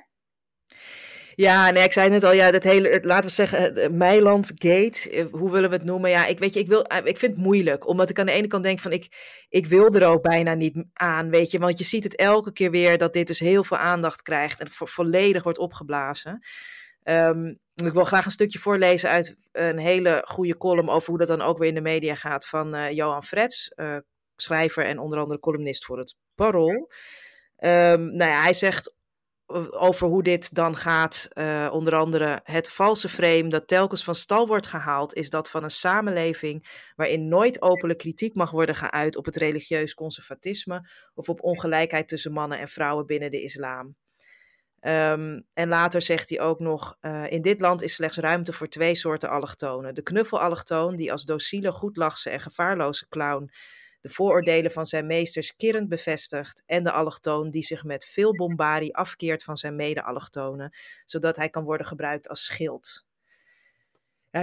[1.36, 5.50] Ja, nee, ik zei net al, ja, dat hele, laten we zeggen, Meiland Gate, hoe
[5.50, 6.10] willen we het noemen?
[6.10, 8.46] Ja, ik weet je, ik, wil, ik vind het moeilijk, omdat ik aan de ene
[8.46, 9.08] kant denk van, ik,
[9.48, 12.70] ik wil er ook bijna niet aan, weet je, want je ziet het elke keer
[12.70, 16.46] weer dat dit dus heel veel aandacht krijgt en vo volledig wordt opgeblazen.
[17.04, 21.28] Um, ik wil graag een stukje voorlezen uit een hele goede column over hoe dat
[21.28, 23.72] dan ook weer in de media gaat van Johan Frets,
[24.36, 26.90] schrijver en onder andere columnist voor het Parool.
[27.58, 28.94] Um, nou ja, hij zegt
[29.70, 34.46] over hoe dit dan gaat, uh, onder andere het valse frame dat telkens van stal
[34.46, 39.24] wordt gehaald, is dat van een samenleving waarin nooit openlijk kritiek mag worden geuit op
[39.24, 43.96] het religieus conservatisme of op ongelijkheid tussen mannen en vrouwen binnen de islam.
[44.80, 48.68] Um, en later zegt hij ook nog: uh, In dit land is slechts ruimte voor
[48.68, 49.94] twee soorten allochtonen.
[49.94, 53.50] De knuffelallochtoon, die als dociele, goedlachse en gevaarloze clown
[54.00, 56.62] de vooroordelen van zijn meesters kirrend bevestigt.
[56.66, 61.64] En de allochtoon die zich met veel bombardie afkeert van zijn mede-allochtonen, zodat hij kan
[61.64, 63.04] worden gebruikt als schild.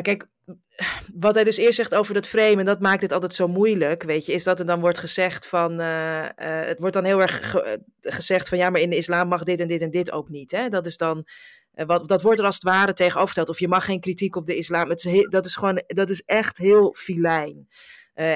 [0.02, 0.28] Kijk,
[1.14, 4.04] wat hij dus eerst zegt over dat frame, en dat maakt het altijd zo moeilijk,
[4.04, 7.22] weet je, is dat er dan wordt gezegd van, uh, uh, het wordt dan heel
[7.22, 7.56] erg
[8.02, 10.52] gezegd van, ja, maar in de islam mag dit en dit en dit ook niet.
[10.52, 10.70] Hè?
[10.70, 11.28] Dat is dan,
[11.76, 13.50] uh, wat, dat wordt er als het ware tegenovergesteld.
[13.50, 14.90] Of je mag geen kritiek op de islam.
[15.30, 17.68] Dat is gewoon, dat is echt heel filijn.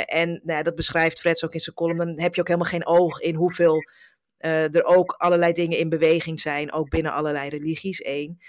[0.06, 1.98] En nou ja, dat beschrijft Freds ook in zijn column.
[1.98, 3.90] Dan heb je ook helemaal geen oog in hoeveel
[4.38, 8.40] er ook allerlei dingen in beweging zijn, ook binnen allerlei religies één.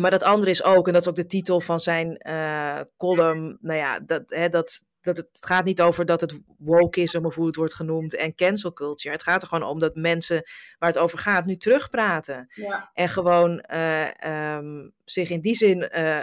[0.00, 3.58] Maar dat andere is ook, en dat is ook de titel van zijn uh, column.
[3.60, 7.46] Nou ja, dat, hè, dat, dat het, gaat niet over dat het wokeism of hoe
[7.46, 9.14] het wordt genoemd en cancel culture.
[9.14, 10.42] Het gaat er gewoon om dat mensen
[10.78, 12.52] waar het over gaat nu terugpraten.
[12.54, 12.90] Ja.
[12.94, 16.22] En gewoon uh, um, zich in die zin uh,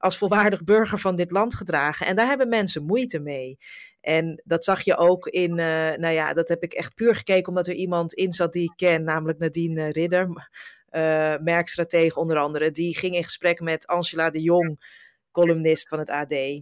[0.00, 2.06] als volwaardig burger van dit land gedragen.
[2.06, 3.58] En daar hebben mensen moeite mee.
[4.00, 7.66] En dat zag je ook in, nou ja, dat heb ik echt puur gekeken omdat
[7.66, 10.48] er iemand in zat die ik ken, namelijk Nadine Ridder
[10.90, 14.98] uh, merkstratege onder andere, die ging in gesprek met Angela de Jong,
[15.32, 16.32] columnist van het AD.
[16.32, 16.58] Uh,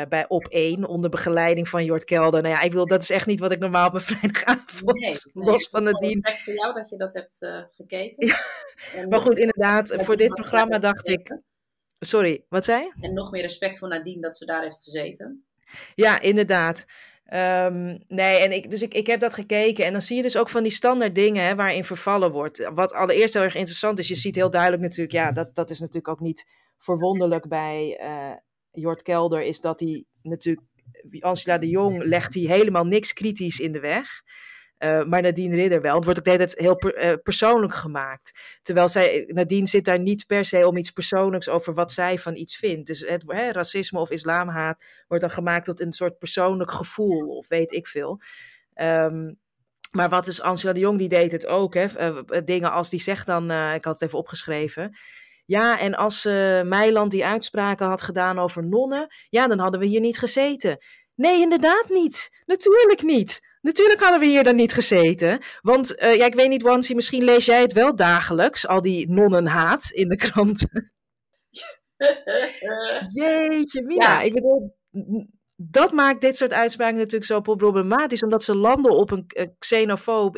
[0.00, 2.42] eh, bij Op 1 onder begeleiding van Jort Kelder.
[2.42, 5.00] Nou ja, ik wil, dat is echt niet wat ik normaal op mijn vrijdagavond.
[5.00, 6.26] Nee, nee, los van het dien.
[6.44, 8.26] voor jou dat je dat hebt uh, gekeken.
[8.26, 11.40] Ja, maar goed, inderdaad, voor dit programma dacht ik.
[12.04, 12.92] Sorry, wat zei je?
[13.00, 15.44] En nog meer respect voor Nadine dat ze daar heeft gezeten.
[15.94, 16.86] Ja, inderdaad.
[17.24, 19.84] Ehm, nee, en ik, dus ik, ik heb dat gekeken.
[19.84, 22.70] En dan zie je dus ook van die standaard dingen hè, waarin vervallen wordt.
[22.74, 25.78] Wat allereerst heel erg interessant is, je ziet heel duidelijk natuurlijk, ja, dat, dat is
[25.78, 26.46] natuurlijk ook niet
[26.78, 28.36] verwonderlijk bij uh,
[28.70, 30.66] Jort Kelder, is dat hij natuurlijk,
[31.20, 34.08] Angela de Jong legt hij helemaal niks kritisch in de weg.
[34.84, 35.94] Uh, maar Nadine Ridder wel.
[35.94, 38.58] Het wordt ook de hele heel uh, persoonlijk gemaakt.
[38.62, 42.36] Terwijl zij, Nadine zit daar niet per se om iets persoonlijks over wat zij van
[42.36, 42.86] iets vindt.
[42.86, 47.48] Dus het, hè, racisme of islamhaat wordt dan gemaakt tot een soort persoonlijk gevoel of
[47.48, 48.20] weet ik veel.
[48.74, 49.38] Um,
[49.90, 51.74] maar wat is Angela de Jong, die deed het ook.
[51.74, 52.12] Hè?
[52.12, 54.96] Uh, dingen als die zegt dan, ik had het even opgeschreven.
[55.44, 56.24] Ja, en als
[56.64, 60.78] Meiland die uitspraken had gedaan over nonnen, ja, dan hadden we hier niet gezeten.
[61.14, 62.42] Nee, inderdaad niet.
[62.46, 63.50] Natuurlijk niet.
[63.62, 65.40] Natuurlijk hadden we hier dan niet gezeten.
[65.60, 69.10] Want uh, ja, ik weet niet, Wansi, misschien lees jij het wel dagelijks, al die
[69.10, 70.66] nonnenhaat in de krant.
[73.08, 74.04] Jeetje, Mina.
[74.04, 74.20] Ja.
[74.20, 74.76] Ik bedoel,
[75.56, 80.36] dat maakt dit soort uitspraken natuurlijk zo problematisch, omdat ze landen op een uh, xenofoob,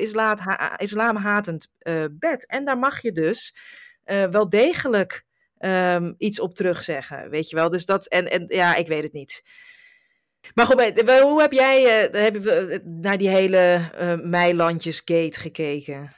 [0.78, 2.46] islamhatend uh, bed.
[2.46, 3.56] En daar mag je dus
[4.30, 5.24] wel degelijk
[5.58, 7.70] um, iets op terugzeggen, weet je wel.
[7.70, 9.42] Dus dat, en, en ja, ik weet het niet.
[10.54, 16.16] Maar goed, hoe heb jij heb je, naar die hele uh, Meilandjesgate gekeken?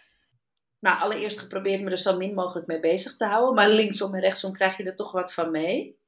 [0.79, 3.55] Nou, allereerst geprobeerd me er zo min mogelijk mee bezig te houden.
[3.55, 5.99] Maar linksom en rechtsom krijg je er toch wat van mee.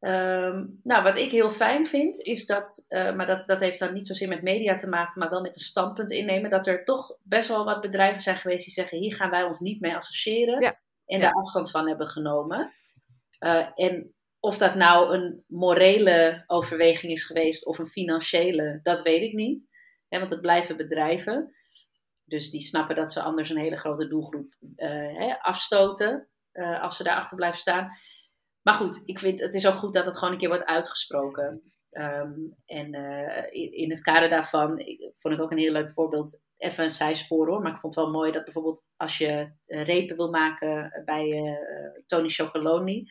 [0.00, 3.92] Um, nou, wat ik heel fijn vind, is dat, uh, maar dat, dat heeft dan
[3.92, 7.16] niet zozeer met media te maken, maar wel met een standpunt innemen, dat er toch
[7.22, 10.60] best wel wat bedrijven zijn geweest die zeggen, hier gaan wij ons niet mee associëren.
[10.60, 10.80] Ja.
[11.06, 11.24] En ja.
[11.24, 12.72] daar afstand van hebben genomen.
[13.40, 14.15] Uh, en
[14.46, 19.66] of dat nou een morele overweging is geweest of een financiële, dat weet ik niet.
[20.08, 21.54] want het blijven bedrijven.
[22.24, 27.02] Dus die snappen dat ze anders een hele grote doelgroep uh, afstoten uh, als ze
[27.02, 27.88] daarachter blijven staan.
[28.62, 31.62] Maar goed, ik vind het is ook goed dat het gewoon een keer wordt uitgesproken.
[31.90, 34.80] Um, en uh, in, het kader daarvan
[35.16, 36.40] vond ik ook een heel leuk voorbeeld.
[36.56, 40.16] Even een zijspoor hoor, maar ik vond het wel mooi dat bijvoorbeeld als je repen
[40.16, 41.56] wil maken bij
[42.06, 43.10] Tony Chocoloni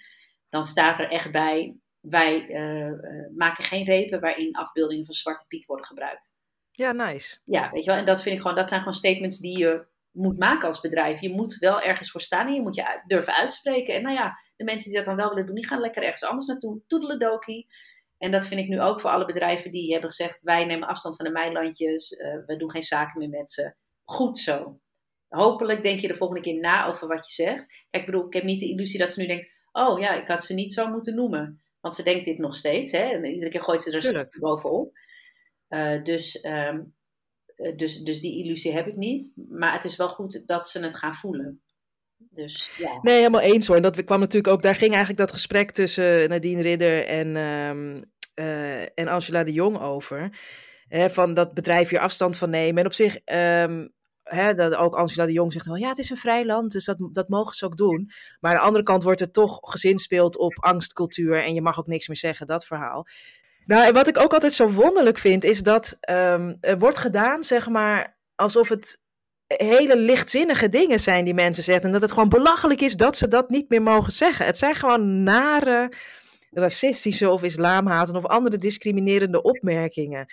[0.56, 2.92] dan staat er echt bij: wij uh,
[3.36, 6.34] maken geen repen waarin afbeeldingen van Zwarte Piet worden gebruikt.
[6.72, 7.38] Ja, nice.
[7.44, 8.00] Ja, weet je wel.
[8.00, 11.22] En dat vind ik gewoon, dat zijn gewoon statements die je moet maken als bedrijf.
[11.22, 13.96] Je moet wel ergens voor staan en je moet je durven uitspreken.
[13.96, 16.24] En nou ja, de mensen die dat dan wel willen doen, die gaan lekker ergens
[16.24, 16.82] anders naartoe.
[16.88, 17.68] Toedeledokie.
[18.18, 21.16] En dat vind ik nu ook voor alle bedrijven die hebben gezegd: wij nemen afstand
[21.16, 23.74] van de Meilandjes, uh, we doen geen zaken meer met ze.
[24.04, 24.80] Goed zo.
[25.28, 27.66] Hopelijk denk je de volgende keer na over wat je zegt.
[27.90, 30.28] Kijk, ik bedoel, ik heb niet de illusie dat ze nu denkt: oh ja, ik
[30.28, 31.62] had ze niet zo moeten noemen.
[31.80, 32.92] Want ze denkt dit nog steeds.
[32.92, 33.04] Hè?
[33.04, 34.38] En iedere keer gooit ze er Tuurlijk.
[34.40, 34.98] bovenop.
[35.70, 36.96] Uh, dus, um,
[37.76, 39.34] dus, dus die illusie heb ik niet.
[39.50, 41.62] Maar het is wel goed dat ze het gaan voelen.
[42.18, 43.00] Dus, ja.
[43.02, 43.76] Nee, helemaal eens hoor.
[43.76, 48.12] En dat kwam natuurlijk ook, daar ging eigenlijk dat gesprek tussen Nadine Ridder en, um,
[48.36, 50.40] uh, en Angela de Jong over.
[50.88, 52.80] Hè, van dat bedrijf hier afstand van nemen.
[52.80, 53.94] En op zich um,
[54.56, 57.10] dat ook Angela de Jong zegt wel, ja, het is een vrij land, dus dat,
[57.12, 58.10] dat mogen ze ook doen.
[58.40, 61.88] Maar aan de andere kant wordt er toch gezinspeeld op angstcultuur en je mag ook
[61.88, 63.08] niks meer zeggen, dat verhaal.
[63.66, 67.44] Nou, en wat ik ook altijd zo wonderlijk vind, is dat um, er wordt gedaan,
[67.44, 69.04] zeg maar, alsof het
[69.48, 71.86] hele lichtzinnige dingen zijn die mensen zeggen.
[71.86, 74.46] En dat het gewoon belachelijk is dat ze dat niet meer mogen zeggen.
[74.46, 75.92] Het zijn gewoon nare
[76.52, 80.26] racistische of islamhaten of andere discriminerende opmerkingen.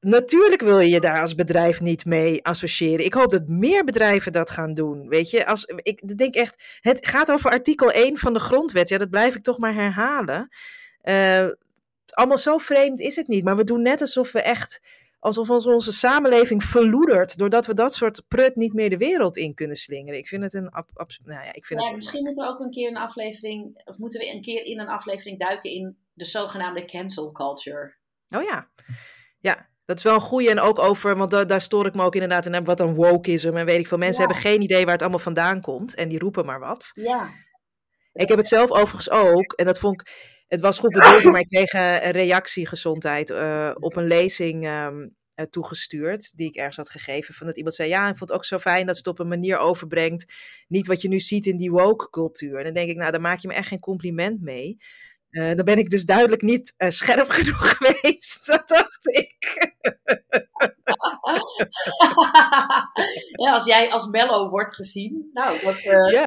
[0.00, 3.04] Natuurlijk wil je je daar als bedrijf niet mee associëren.
[3.04, 5.08] Ik hoop dat meer bedrijven dat gaan doen.
[5.08, 8.88] Weet je, als, ik denk echt, het gaat over artikel 1 van de grondwet.
[8.88, 10.48] Ja, dat blijf ik toch maar herhalen.
[11.02, 11.48] Uh,
[12.10, 13.44] allemaal zo vreemd is het niet.
[13.44, 14.82] Maar we doen net alsof we echt,
[15.18, 17.38] alsof onze samenleving verloedert.
[17.38, 20.18] Doordat we dat soort prut niet meer de wereld in kunnen slingeren.
[20.18, 20.70] Ik vind het een.
[20.70, 21.96] Ab, ab, nou ja, ik vind ja, het...
[21.96, 24.88] Misschien moeten we ook een keer een aflevering, of moeten we een keer in een
[24.88, 27.94] aflevering duiken in de zogenaamde cancel culture.
[28.30, 28.68] Oh ja.
[29.40, 32.02] Ja, dat is wel een goede en ook over, want da daar stoor ik me
[32.02, 33.98] ook inderdaad in wat een wokeism en weet ik veel.
[33.98, 34.28] Mensen ja.
[34.28, 36.90] hebben geen idee waar het allemaal vandaan komt en die roepen maar wat.
[36.94, 37.30] Ja.
[38.12, 40.08] Ik heb het zelf overigens ook en dat vond ik,
[40.48, 45.16] het was goed bedoeld, maar ik kreeg een reactie gezondheid uh, op een lezing um,
[45.36, 47.34] uh, toegestuurd die ik ergens had gegeven.
[47.34, 49.18] Van dat iemand zei, ja, ik vond het ook zo fijn dat ze het op
[49.18, 50.32] een manier overbrengt,
[50.66, 52.58] niet wat je nu ziet in die woke cultuur.
[52.58, 54.76] En dan denk ik, nou, daar maak je me echt geen compliment mee.
[55.30, 58.46] Uh, dan ben ik dus duidelijk niet uh, scherp genoeg geweest.
[58.46, 59.74] Dat dacht ik.
[63.44, 65.30] ja, als jij als mellow wordt gezien.
[65.32, 66.24] Nou, dat, uh, ja.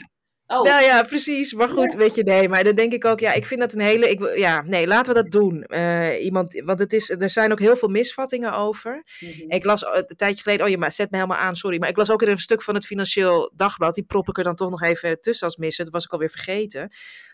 [0.51, 0.63] Oh.
[0.63, 1.53] Nou ja, precies.
[1.53, 2.49] Maar goed, weet je, nee.
[2.49, 4.09] Maar dan denk ik ook, ja, ik vind dat een hele.
[4.09, 5.63] Ik, ja, nee, laten we dat doen.
[5.63, 9.03] Eh, iemand, want het is, er zijn ook heel veel misvattingen over.
[9.19, 9.51] Mhm.
[9.51, 11.79] Ik las eh, een tijdje geleden, oh je maar zet me helemaal aan, sorry.
[11.79, 13.95] Maar ik las ook weer een stuk van het Financieel Dagblad.
[13.95, 15.83] Die prop ik er dan toch nog even tussen als missen.
[15.83, 16.91] Dat was ik alweer vergeten.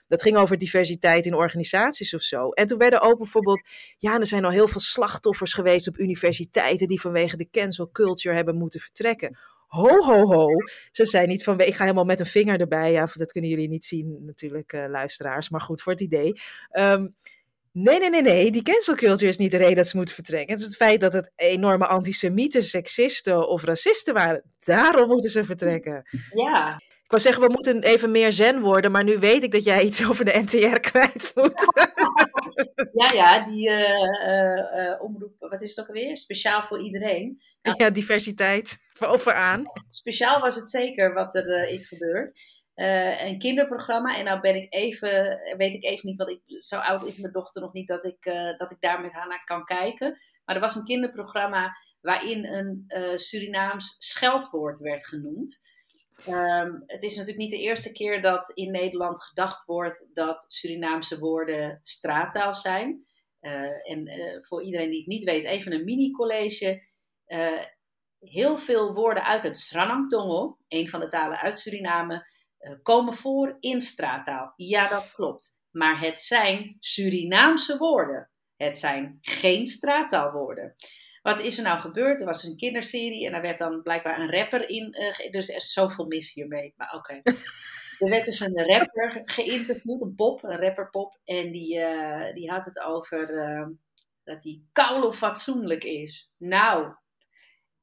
[0.07, 2.49] Dat ging over diversiteit in organisaties of zo.
[2.49, 3.67] En toen werden ook bijvoorbeeld,
[3.97, 8.35] ja, er zijn al heel veel slachtoffers geweest op universiteiten die vanwege de cancel culture
[8.35, 9.37] hebben moeten vertrekken.
[9.67, 10.47] Ho, ho, ho.
[10.91, 12.91] Ze zijn niet van, ik ga helemaal met een vinger erbij.
[12.91, 15.49] Ja, dat kunnen jullie niet zien natuurlijk, eh, luisteraars.
[15.49, 16.33] Maar goed, voor het idee.
[16.69, 17.07] Ehm,
[17.79, 18.51] Nee, nee, nee, nee.
[18.51, 20.49] Die cancel culture is niet de reden dat ze moeten vertrekken.
[20.49, 24.43] Het is het feit dat het enorme antisemieten, seksisten of racisten waren.
[24.63, 26.07] Daarom moeten ze vertrekken.
[26.33, 29.63] Ja, Ik wou zeggen, we moeten even meer zen worden, maar nu weet ik dat
[29.63, 31.61] jij iets over de NTR kwijt moet.
[33.01, 36.17] ja, ja, die eh, eh, eh, omroep, wat is het ook alweer?
[36.17, 37.39] Speciaal voor iedereen.
[37.61, 38.77] Ja, diversiteit.
[38.99, 39.63] Overaan.
[39.89, 42.39] Speciaal was het zeker wat er is gebeurd.
[43.19, 44.17] Een kinderprogramma.
[44.17, 47.33] En nou ben ik even, weet ik even niet, want ik, zo oud is mijn
[47.33, 48.23] dochter nog niet dat ik,
[48.57, 50.17] dat ik daar met haar naar kan kijken.
[50.45, 52.85] Maar er was een kinderprogramma waarin een
[53.19, 55.61] Surinaams scheldwoord werd genoemd.
[56.25, 61.19] Ehm, het is natuurlijk niet de eerste keer dat in Nederland gedacht wordt dat Surinaamse
[61.19, 63.05] woorden straattaal zijn.
[63.39, 66.83] Eh, en eh, voor iedereen die het niet weet, even een mini-college.
[67.25, 67.61] Eh,
[68.19, 70.11] heel veel woorden uit het Sranang
[70.67, 72.35] een van de talen uit Suriname,
[72.81, 74.53] komen voor in straattaal.
[74.55, 75.61] Ja, dat klopt.
[75.71, 78.31] Maar het zijn Surinaamse woorden.
[78.55, 80.75] Het zijn geen straattaalwoorden.
[81.27, 82.19] Wat is er nou gebeurd?
[82.19, 84.93] Er was een kinderserie en daar werd dan blijkbaar een rapper in.
[84.93, 86.73] eh, dus er is zoveel mis hiermee.
[86.77, 87.21] Maar oké.
[87.99, 91.19] Er werd dus een rapper geïnterviewd, een pop, een rapperpop.
[91.23, 93.67] En die, eh, die had het over eh,
[94.23, 96.31] dat hij koude fatsoenlijk is.
[96.37, 96.95] Nou,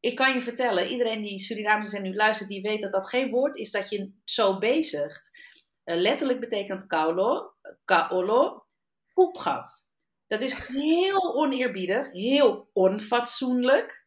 [0.00, 3.09] ik kan je vertellen, iedereen die Surinaams is en nu luistert, die weet dat dat
[3.09, 5.30] geen woord is dat je zo bezigt.
[5.85, 7.54] Letterlijk betekent kaulo,
[7.85, 8.66] kaolo,
[9.14, 9.88] poepgat.
[10.27, 14.07] Dat is heel oneerbiedig, heel onfatsoenlijk.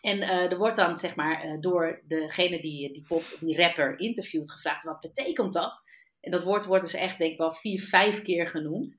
[0.00, 3.98] En eh, er wordt dan, zeg maar, eh, door degene die die, pop, die rapper
[3.98, 5.82] interviewt gevraagd, wat betekent dat?
[6.20, 8.96] En dat woord wordt dus echt, denk ik wel, vier, vijf keer genoemd.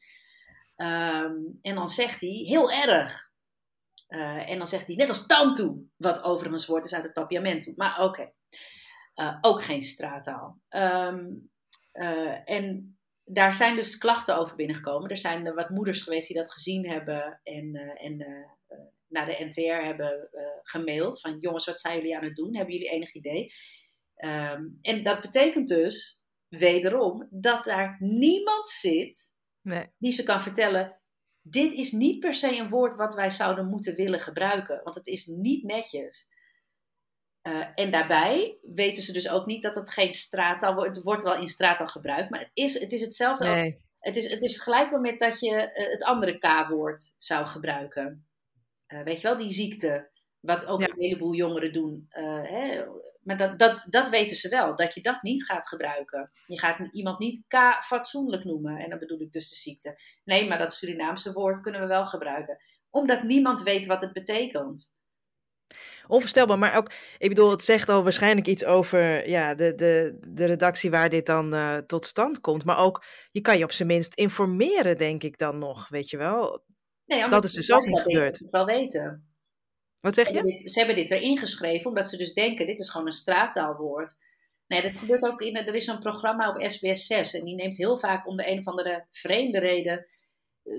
[0.75, 3.27] Ehm, en dan zegt hij, heel erg.
[4.09, 7.73] Uh, en dan zegt hij, net als Tantu, wat overigens woord is uit het papiamento.
[7.75, 8.33] Maar oké,
[9.41, 10.61] ook geen straattaal.
[10.69, 12.98] Uh, en
[13.31, 15.09] daar zijn dus klachten over binnengekomen.
[15.09, 19.45] Er zijn er wat moeders geweest die dat gezien hebben en, en eh, naar de
[19.45, 21.21] NTR hebben uh, gemaild.
[21.21, 22.55] Van jongens, wat zijn jullie aan het doen?
[22.55, 23.53] Hebben jullie enig idee?
[24.15, 29.85] Um, en dat betekent dus, wederom, dat daar niemand zit nee.
[29.97, 30.99] die ze kan vertellen
[31.41, 35.07] dit is niet per se een woord wat wij zouden moeten willen gebruiken, want het
[35.07, 36.29] is niet netjes.
[37.43, 40.95] Uh, en daarbij weten ze dus ook niet dat het geen straattaal wordt.
[40.95, 43.45] Het wordt wel in straattaal gebruikt, maar het is, het is hetzelfde.
[43.45, 43.73] Nee.
[43.73, 48.27] Als, het, is, het is vergelijkbaar met dat je uh, het andere K-woord zou gebruiken.
[48.87, 50.09] Uh, weet je wel, die ziekte.
[50.39, 50.87] Wat ook ja.
[50.87, 52.05] een heleboel jongeren doen.
[52.09, 52.85] Hè?
[53.23, 56.31] Maar dat, dat, dat weten ze wel, dat je dat niet gaat gebruiken.
[56.45, 58.77] Je gaat iemand niet K-fatsoenlijk noemen.
[58.77, 59.99] En dan bedoel ik dus de ziekte.
[60.23, 62.57] Nee, maar dat Surinaamse woord kunnen we wel gebruiken.
[62.89, 64.93] Omdat niemand weet wat het betekent.
[66.09, 70.45] Onvoorstelbaar, maar ook, ik bedoel, het zegt al waarschijnlijk iets over ja, de, de, de
[70.45, 72.65] redactie waar dit dan uh, tot stand komt.
[72.65, 76.17] Maar ook, je kan je op zijn minst informeren, denk ik dan nog, weet je
[76.17, 76.63] wel.
[77.05, 78.41] Nee, dat is dus ook niet gebeurd.
[78.49, 79.33] wel weten.
[79.99, 80.37] Wat zeg Ze je?
[80.37, 83.13] hebben, dit, ze hebben dit erin geschreven omdat ze dus denken, dit is gewoon een
[83.13, 84.15] straattaalwoord.
[84.67, 87.77] Nee, dat gebeurt ook in, er is een programma op SBS 6 en die neemt
[87.77, 90.05] heel vaak om de een of andere vreemde reden,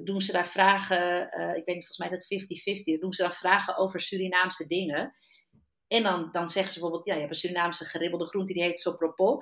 [0.04, 3.32] doen ze daar vragen, uh, ik weet niet, volgens mij dat 50-50, doen ze dan
[3.32, 5.12] vragen over Surinaamse dingen.
[5.88, 8.80] En dan, dan zeggen ze bijvoorbeeld, ja, je hebt een Surinaamse geribbelde groente, die heet
[8.80, 9.38] sopropo.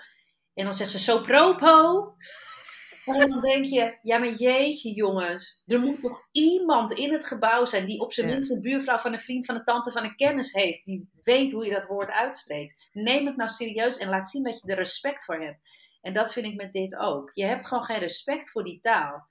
[0.55, 2.15] En dan zeggen ze sopropo.
[3.15, 7.65] En dan denk je, ja maar jeetje jongens, er moet toch iemand in het gebouw
[7.65, 8.35] zijn die op zijn ja.
[8.35, 10.85] minst een buurvrouw van een vriend, van een tante, van een kennis heeft.
[10.85, 12.89] Die weet hoe je dat woord uitspreekt.
[12.93, 15.59] Neem het nou serieus en laat zien dat je er respect voor hebt.
[16.01, 17.31] En dat vind ik met dit ook.
[17.35, 19.29] Je hebt gewoon geen respect voor die taal.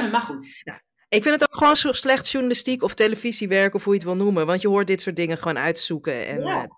[0.12, 0.60] maar goed.
[0.62, 0.80] Ja.
[1.10, 4.16] Ik vind het ook gewoon zo slecht journalistiek of televisiewerk of hoe je het wil
[4.16, 4.46] noemen.
[4.46, 6.26] Want je hoort dit soort dingen gewoon uitzoeken.
[6.26, 6.62] En ja.
[6.62, 6.68] uh,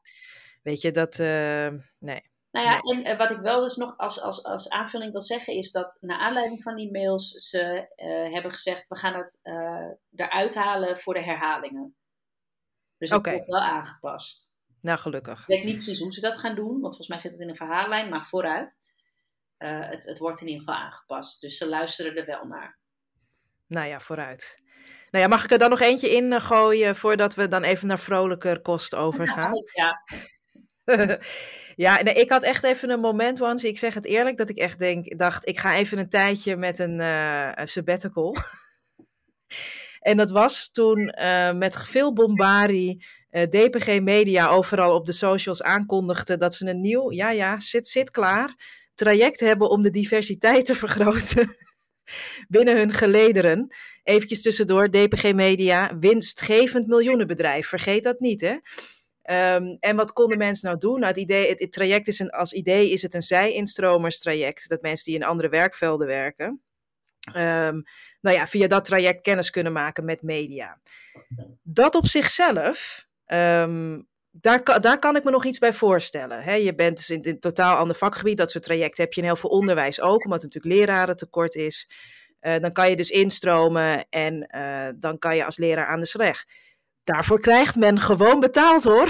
[0.63, 2.31] weet je, dat, uh, nee.
[2.51, 3.05] Nou ja, nee.
[3.05, 5.99] en uh, wat ik wel dus nog als, als, als aanvulling wil zeggen is dat
[6.01, 7.87] naar aanleiding van die mails ze
[8.33, 9.41] hebben gezegd we gaan het
[10.15, 11.97] eruit halen voor de herhalingen.
[12.99, 13.35] Dus okay.
[13.35, 14.51] wordt wel aangepast.
[14.81, 15.41] Nou, gelukkig.
[15.41, 17.49] Ik weet niet precies hoe ze dat gaan doen, want volgens mij zit het in
[17.49, 18.79] een verhaallijn, maar vooruit.
[19.57, 21.41] Het, het wordt in ieder geval aangepast.
[21.41, 22.81] Dus ze luisteren er wel naar.
[23.73, 24.61] Nou ja, vooruit.
[25.11, 27.99] Nou ja, mag ik er dan nog eentje in gooien voordat we dan even naar
[27.99, 29.55] vrolijker kost overgaan?
[29.73, 30.03] Ja.
[31.77, 34.57] Ja, nee, ik had echt even een moment, once, ik zeg het eerlijk, dat ik
[34.57, 38.37] echt denk, dacht, ik ga even een tijdje met een, uh, sabbatical.
[40.01, 45.63] en dat was toen uh, met veel bombarie uh, DPG Media overal op de socials
[45.63, 48.55] aankondigde dat ze een nieuw, ja ja, zit, zit klaar,
[48.95, 51.57] traject hebben om de diversiteit te vergroten
[52.49, 53.75] binnen hun gelederen.
[54.03, 58.57] Eventjes tussendoor, DPG Media, winstgevend miljoenenbedrijf, vergeet dat niet hè.
[59.31, 61.01] Um, en wat konden mensen nou doen?
[61.01, 64.69] Nou, het, idee, het, traject is een, als idee is het een zij-instromerstraject.
[64.69, 66.63] Dat mensen die in andere werkvelden werken,
[67.27, 67.83] um,
[68.21, 70.81] nou ja, via dat traject kennis kunnen maken met media.
[71.63, 76.63] Dat op zichzelf, um, daar, daar kan ik me nog iets bij voorstellen.
[76.63, 78.37] Je bent dus in, een totaal ander vakgebied.
[78.37, 81.55] Dat soort trajecten heb je in heel veel onderwijs ook, omdat er natuurlijk leraren tekort
[81.55, 81.91] is.
[82.41, 86.07] Uh, dan kan je dus instromen en uh, dan kan je als leraar aan de
[86.07, 86.45] slag
[87.05, 89.09] daarvoor krijgt men gewoon betaald hoor.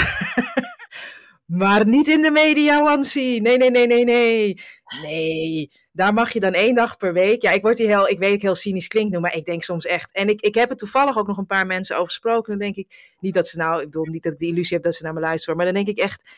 [1.62, 3.40] maar niet in de media, Wansi.
[3.40, 4.60] Nee, nee, nee, nee, nee.
[5.02, 7.42] Nee, daar mag je dan één dag per week.
[7.42, 9.62] Ja, ik word hier heel, ik weet ik heel cynisch klinkt nu, maar ik denk
[9.62, 10.12] soms echt.
[10.12, 12.50] En ik, ik heb er toevallig ook nog een paar mensen over gesproken.
[12.50, 14.84] Dan denk ik, niet dat ze nou, ik bedoel niet dat ik de illusie heb
[14.84, 16.30] dat ze naar me luisteren, maar dan denk ik echt,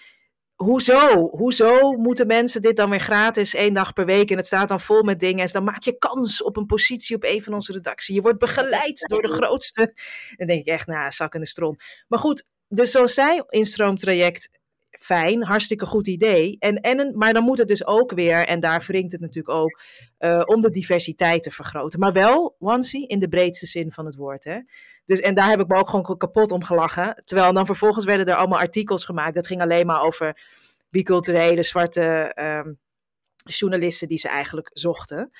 [0.54, 1.28] hoezo?
[1.30, 4.80] Hoezo moeten mensen dit dan weer gratis één dag per week en het staat dan
[4.80, 7.72] vol met dingen en dan maak je kans op een positie op een van onze
[7.72, 8.14] redactie.
[8.14, 9.94] Je wordt begeleid door de grootste.
[10.36, 11.84] Dan denk ik echt, nou, zak in de stront.
[12.08, 14.48] Maar goed, dus zo'n zij instroomtraject,
[15.04, 16.56] fijn, hartstikke goed idee.
[16.58, 19.56] En, en een, maar dan moet het dus ook weer, en daar wringt het natuurlijk
[19.56, 19.80] ook,
[20.18, 21.98] uh, om de diversiteit te vergroten.
[21.98, 24.44] Maar wel, onesie, in de breedste zin van het woord.
[24.44, 24.58] Hè?
[25.04, 27.22] Dus, en daar heb ik me ook gewoon kapot om gelachen.
[27.24, 29.34] Terwijl dan vervolgens werden er allemaal artikels gemaakt.
[29.34, 30.38] Dat ging alleen maar over
[30.90, 32.78] biculturele zwarte um,
[33.34, 35.30] journalisten die ze eigenlijk zochten.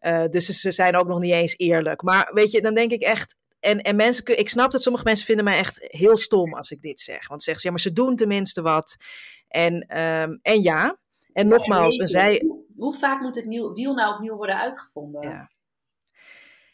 [0.00, 2.02] Uh, dus ze zijn ook nog niet eens eerlijk.
[2.02, 3.42] Maar weet je, dan denk ik echt.
[3.64, 6.80] En, en mensen, ik snap dat sommige mensen vinden mij echt heel stom als ik
[6.80, 7.28] dit zeg.
[7.28, 8.96] Want ze zeggen ze, ja, maar ze doen tenminste wat.
[9.48, 10.98] En, um, en ja,
[11.32, 12.42] en nogmaals, een zij...
[12.46, 15.22] Hoe, hoe, vaak moet het nieuw, wiel nou opnieuw worden uitgevonden?
[15.22, 15.50] Ja.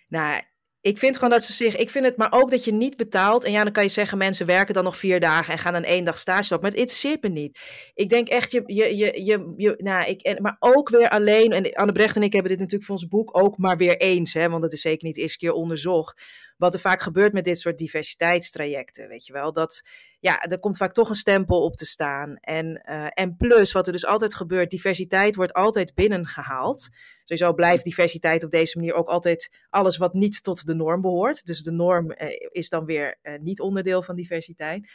[0.08, 0.42] Nou,
[0.80, 1.76] ik vind gewoon dat ze zich.
[1.76, 3.44] Ik vind het maar ook dat je niet betaalt.
[3.44, 5.82] En ja, dan kan je zeggen: mensen werken dan nog vier dagen en gaan dan
[5.84, 6.62] één dag stage op.
[6.62, 7.60] Maar het zit me niet.
[7.94, 8.62] Ik denk echt, je.
[8.66, 11.52] je, je, je, je nou, ik, en, maar ook weer alleen.
[11.52, 14.32] En Anne Brecht en ik hebben dit natuurlijk voor ons boek ook maar weer eens.
[14.32, 16.22] Hè, want het is zeker niet eerste keer onderzocht.
[16.60, 19.08] Wat er vaak gebeurt met dit soort diversiteitstrajecten.
[19.08, 19.52] Weet je wel.
[19.52, 19.82] Dat
[20.18, 22.36] ja, er komt vaak toch een stempel op te staan.
[22.40, 26.88] En, uh, en plus, wat er dus altijd gebeurt, diversiteit wordt altijd binnengehaald.
[27.24, 31.46] Sowieso blijft diversiteit op deze manier ook altijd alles wat niet tot de norm behoort.
[31.46, 32.16] Dus de norm uh,
[32.50, 34.88] is dan weer uh, niet onderdeel van diversiteit.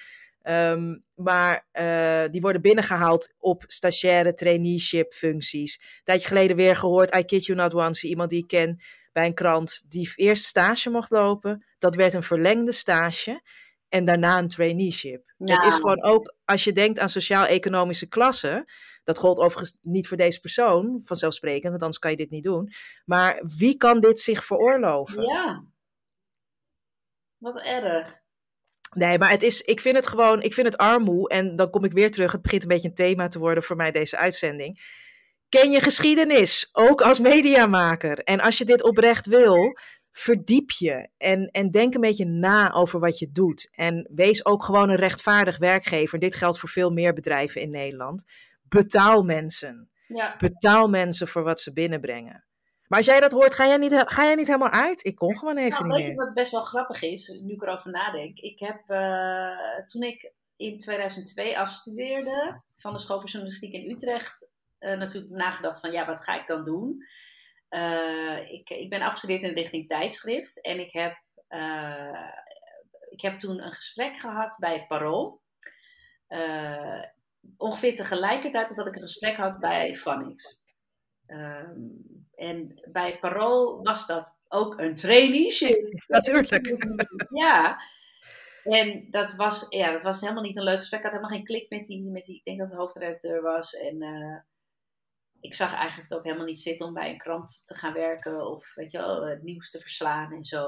[0.50, 1.68] Um, maar
[2.32, 5.78] die worden binnengehaald op stagiaire traineeship functies.
[5.82, 8.82] Een tijdje geleden weer gehoord, I kid you not once, iemand die ik ken
[9.12, 11.66] bij een krant, die eerst stage mocht lopen.
[11.78, 13.42] Dat werd een verlengde stage
[13.90, 15.34] en daarna een traineeship.
[15.38, 15.64] Nou.
[15.64, 18.66] Het is gewoon ook, als je denkt aan sociaal-economische klassen,
[19.04, 22.72] dat gold overigens niet voor deze persoon, vanzelfsprekend, want anders kan je dit niet doen.
[23.06, 25.24] Maar wie kan dit zich veroorloven?
[25.24, 25.64] Ja.
[27.38, 28.24] Wat erg.
[28.96, 31.30] Nee, maar het is, ik vind het gewoon, ik vind het armoe.
[31.30, 33.76] En dan kom ik weer terug, het begint een beetje een thema te worden voor
[33.76, 34.80] mij deze uitzending.
[35.50, 38.20] Ken je geschiedenis, ook als mediamaker.
[38.20, 39.78] En als je dit oprecht wil,
[40.12, 43.70] verdiep je en, en denk een beetje na over wat je doet.
[43.72, 46.20] En wees ook gewoon een rechtvaardig werkgever.
[46.20, 48.24] Dit geldt voor veel meer bedrijven in Nederland.
[48.64, 49.90] Betaal mensen.
[50.08, 50.36] Ja.
[50.38, 52.46] Betaal mensen voor wat ze binnenbrengen.
[52.88, 55.06] Maar als jij dat hoort, ga jij niet, ga jij niet helemaal uit?
[55.06, 56.12] Ik kon gewoon even nou, niet weet meer.
[56.12, 58.40] je wat best wel grappig is, nu ik erover nadenk?
[58.40, 64.50] Ik heb, uh, toen ik in 2002 afstudeerde van de school voor journalistiek in Utrecht,
[64.80, 66.98] uh, natuurlijk nagedacht van, ja, wat ga ik dan doen?
[67.70, 71.24] Uh, ik, ik ben afgestudeerd in de richting tijdschrift en ik heb,
[73.10, 75.42] ik heb toen een gesprek gehad bij het Parool.
[77.58, 80.64] Ongeveer tegelijkertijd dat ik een gesprek had bij Vanix.
[82.36, 86.04] En bij Parool was dat ook een traineeship.
[86.08, 86.76] Natuurlijk.
[87.30, 87.78] ja.
[88.64, 91.00] En dat was, ja, dat was helemaal niet een leuk gesprek.
[91.00, 93.74] Ik had helemaal geen klik met die, met die ik denk dat de hoofdredacteur was.
[93.74, 94.02] En
[95.46, 98.76] ik zag eigenlijk ook helemaal niet zitten om bij een krant te gaan werken of
[98.76, 100.66] weet je wel, het nieuws te verslaan en zo.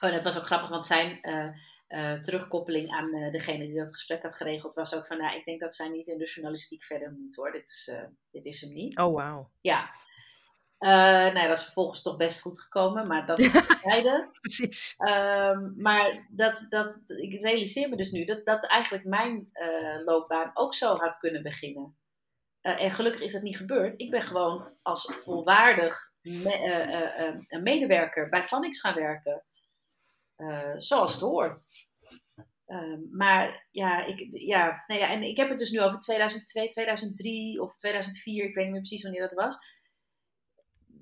[0.00, 1.48] Oh, en dat was ook grappig, want zijn uh,
[1.88, 5.44] uh, terugkoppeling aan uh, degene die dat gesprek had geregeld was ook van, nou, ik
[5.44, 7.52] denk dat zij niet in de journalistiek verder moet hoor.
[7.52, 7.90] Dit is,
[8.30, 8.98] dit is hem niet.
[8.98, 9.50] Oh, wauw.
[9.60, 9.90] Ja.
[10.88, 13.36] Nou, dat is vervolgens toch best goed gekomen, maar dat
[13.82, 14.28] beide.
[14.40, 14.94] Precies.
[14.98, 19.48] Um, maar dat, dat, ik realiseer me dus nu dat, dat eigenlijk mijn
[20.04, 21.96] loopbaan ook zo had kunnen beginnen.
[22.62, 24.00] Uh, en gelukkig is dat niet gebeurd.
[24.00, 29.44] Ik ben gewoon als volwaardig me, uh, uh, medewerker bij Vanix gaan werken.
[30.78, 31.66] zoals het hoort.
[32.66, 36.68] Ehm, maar ja, ik, ja, nou ja, en ik heb het dus nu over 2002,
[36.68, 39.56] 2003 of 2004, ik weet niet meer precies wanneer dat was.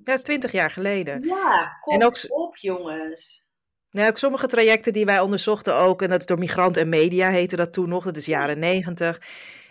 [0.05, 1.23] Dat is twintig jaar geleden.
[1.23, 3.47] Ja, kom en ook, op jongens.
[3.91, 7.31] Nou, ook sommige trajecten die wij onderzochten ook, en dat is door Migrant en Media
[7.31, 9.21] heette dat toen nog, dat is jaren negentig.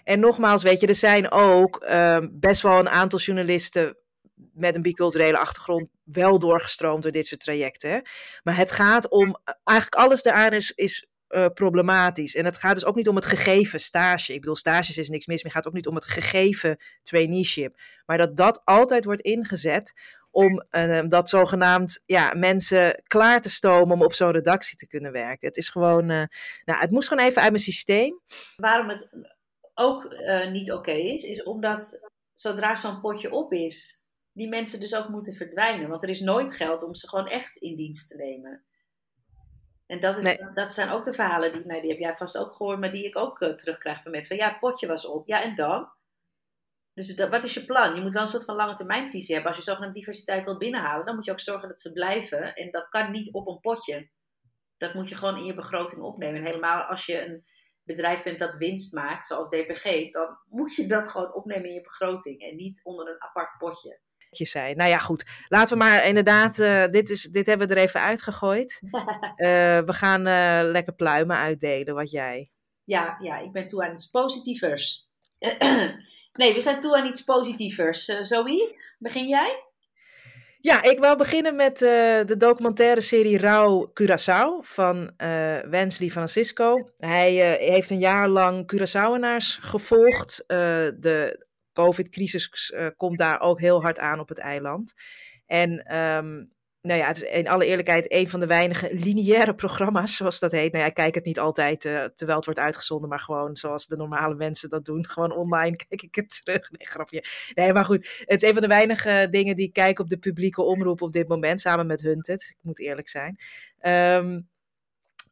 [0.04, 3.98] En nogmaals, weet je, er zijn ook ehm, best wel een aantal journalisten
[4.54, 7.90] met een biculturele achtergrond wel doorgestroomd door dit soort trajecten.
[7.90, 8.00] Hè?
[8.44, 12.36] Maar het gaat om, eigenlijk alles daaraan is, is uh, problematisch.
[12.36, 14.34] En het gaat dus ook niet om het gegeven stage.
[14.34, 17.76] Ik bedoel, stages is niks mis, maar het gaat ook niet om het gegeven traineeship.
[18.06, 19.94] Maar dat dat altijd wordt ingezet
[20.32, 25.12] om uh, dat zogenaamd ja, mensen klaar te stomen om op zo'n redactie te kunnen
[25.12, 25.48] werken.
[25.48, 26.24] Het is gewoon, uh,
[26.66, 28.20] nou, het moest gewoon even uit mijn systeem.
[28.56, 29.10] Waarom het
[29.74, 30.16] ook
[30.52, 32.00] niet oké is, is omdat
[32.34, 35.90] zodra zo'n potje op is, die mensen dus ook moeten verdwijnen.
[35.90, 38.64] Want er is nooit geld om ze gewoon echt in dienst te nemen.
[39.86, 42.54] En dat, is, dat zijn ook de verhalen die, nou, die heb jij vast ook
[42.54, 44.38] gehoord, maar die ik ook terugkrijg van mensen.
[44.38, 45.28] Van, ja, het potje was op.
[45.28, 45.90] Ja, en dan?
[46.94, 47.96] Dus wat is je plan?
[47.96, 49.54] Je moet wel een soort van lange termijn visie hebben.
[49.54, 52.54] Als je zogenaamde diversiteit wilt binnenhalen, dan moet je ook zorgen dat ze blijven.
[52.54, 54.10] En dat kan niet op een potje.
[54.78, 56.40] Dat moet je gewoon in je begroting opnemen.
[56.40, 57.46] En helemaal als je een
[57.84, 61.82] bedrijf bent dat winst maakt, zoals DPG, dan moet je dat gewoon opnemen in je
[61.82, 62.42] begroting.
[62.42, 64.78] En niet onder een apart potje zijn.
[64.78, 65.46] Nou ja, goed.
[65.48, 68.80] Laten we maar inderdaad, uh, dit, is, dit hebben we er even uitgegooid.
[68.82, 68.92] Uh,
[69.90, 72.52] we gaan uh, lekker pluimen uitdelen, wat jij.
[72.84, 75.10] Ja, ja, ik ben toe aan iets positievers.
[76.34, 78.06] nee, we zijn toe aan iets positievers.
[78.06, 79.64] Zoe, begin jij?
[80.60, 85.14] Ja, ik wil beginnen met de documentaire serie Rauw Curaçao van
[85.70, 86.92] Wensley Francisco.
[86.96, 90.44] Hij heeft een jaar lang Curaçaoenaars gevolgd.
[90.48, 94.94] de COVID-crisis uh, komt daar ook heel hard aan op het eiland.
[95.46, 96.52] En um,
[96.82, 100.52] nou ja, het is in alle eerlijkheid een van de weinige lineaire programma's, zoals dat
[100.52, 100.72] heet.
[100.72, 103.88] Nou ja, ik kijk het niet altijd uh, terwijl het wordt uitgezonden, maar gewoon zoals
[103.88, 105.08] de normale mensen dat doen.
[105.08, 106.72] Gewoon online kijk ik het terug.
[106.72, 107.24] Nee, grapje.
[107.54, 110.18] Nee, maar goed, het is een van de weinige dingen die ik kijk op de
[110.18, 112.42] publieke omroep op dit moment, samen met Hunted.
[112.42, 113.38] Ik moet eerlijk zijn.
[113.82, 114.50] Um,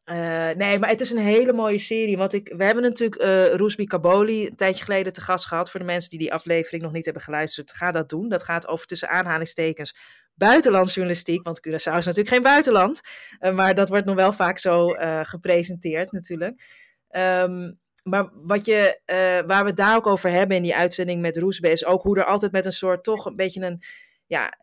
[0.06, 2.18] uh, nee, maar het is een hele mooie serie.
[2.18, 5.72] Want ik, we hebben natuurlijk uh, Roesby Kaboli een tijdje geleden te gast gehad.
[5.72, 8.30] Voor de mensen die die aflevering nog niet hebben geluisterd, ga dat doen.
[8.30, 9.96] Dat gaat over tussen aanhalingstekens
[10.40, 11.44] buitenlandsjournalistiek.
[11.44, 13.02] Want Curaçao is natuurlijk geen buitenland.
[13.40, 14.88] Uh, maar dat wordt nog wel vaak zo
[15.24, 16.62] gepresenteerd natuurlijk.
[17.10, 19.00] Um, maar wat je,
[19.48, 22.26] waar we daar ook over hebben in die uitzending met Roesby, is ook hoe er
[22.26, 23.84] altijd met een soort toch een beetje een
[24.26, 24.54] ja,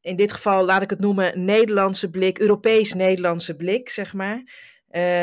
[0.00, 4.42] in dit geval laat ik het noemen Nederlandse blik, Europees-Nederlandse blik, zeg maar.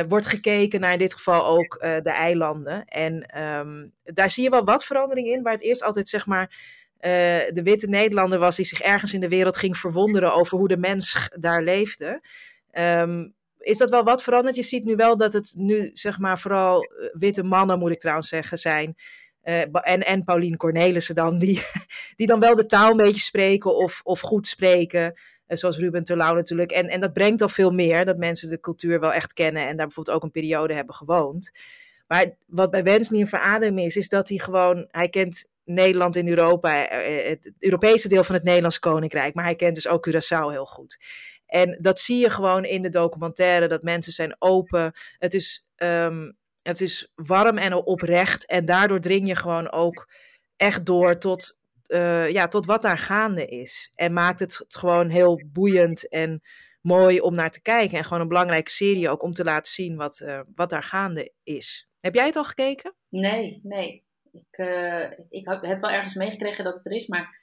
[0.07, 2.85] Wordt gekeken naar in dit geval ook de eilanden.
[2.85, 6.77] En um, daar zie je wel wat verandering in, waar het eerst altijd zeg maar
[6.99, 10.77] de witte Nederlander was die zich ergens in de wereld ging verwonderen over hoe de
[10.77, 12.23] mens daar leefde.
[12.71, 14.55] Um, is dat wel wat veranderd?
[14.55, 18.27] Je ziet nu wel dat het nu zeg maar vooral witte mannen, moet ik trouwens
[18.27, 18.95] zeggen, zijn
[19.43, 21.61] uh, en, en Paulien Cornelissen dan, die,
[22.15, 25.13] die dan wel de taal een beetje spreken of, of goed spreken.
[25.47, 26.71] Zoals Ruben Terlouw natuurlijk.
[26.71, 29.77] En, en dat brengt al veel meer, dat mensen de cultuur wel echt kennen en
[29.77, 31.51] daar bijvoorbeeld ook een periode hebben gewoond.
[32.07, 36.27] Maar wat bij Wensley een verademing is, is dat hij gewoon, hij kent Nederland in
[36.27, 40.51] Europa, eh, het Europese deel van het Nederlands Koninkrijk, maar hij kent dus ook Curaçao
[40.51, 40.97] heel goed.
[41.45, 44.91] En dat zie je gewoon in de documentaire, dat mensen zijn open.
[45.17, 48.45] Het is um, het is warm en oprecht.
[48.45, 50.11] En daardoor dring je gewoon ook
[50.55, 51.57] echt door tot,
[51.87, 53.91] uh, ja, tot wat daar gaande is.
[53.95, 56.41] En maakt het gewoon heel boeiend en
[56.81, 57.97] mooi om naar te kijken.
[57.97, 61.89] En gewoon een belangrijke serie ook om te laten zien wat, wat daar gaande is.
[61.99, 62.95] Heb jij het al gekeken?
[63.09, 64.07] Nee, nee.
[64.39, 67.37] Ik, uh, ik heb wel ergens meegekregen dat het er is, maar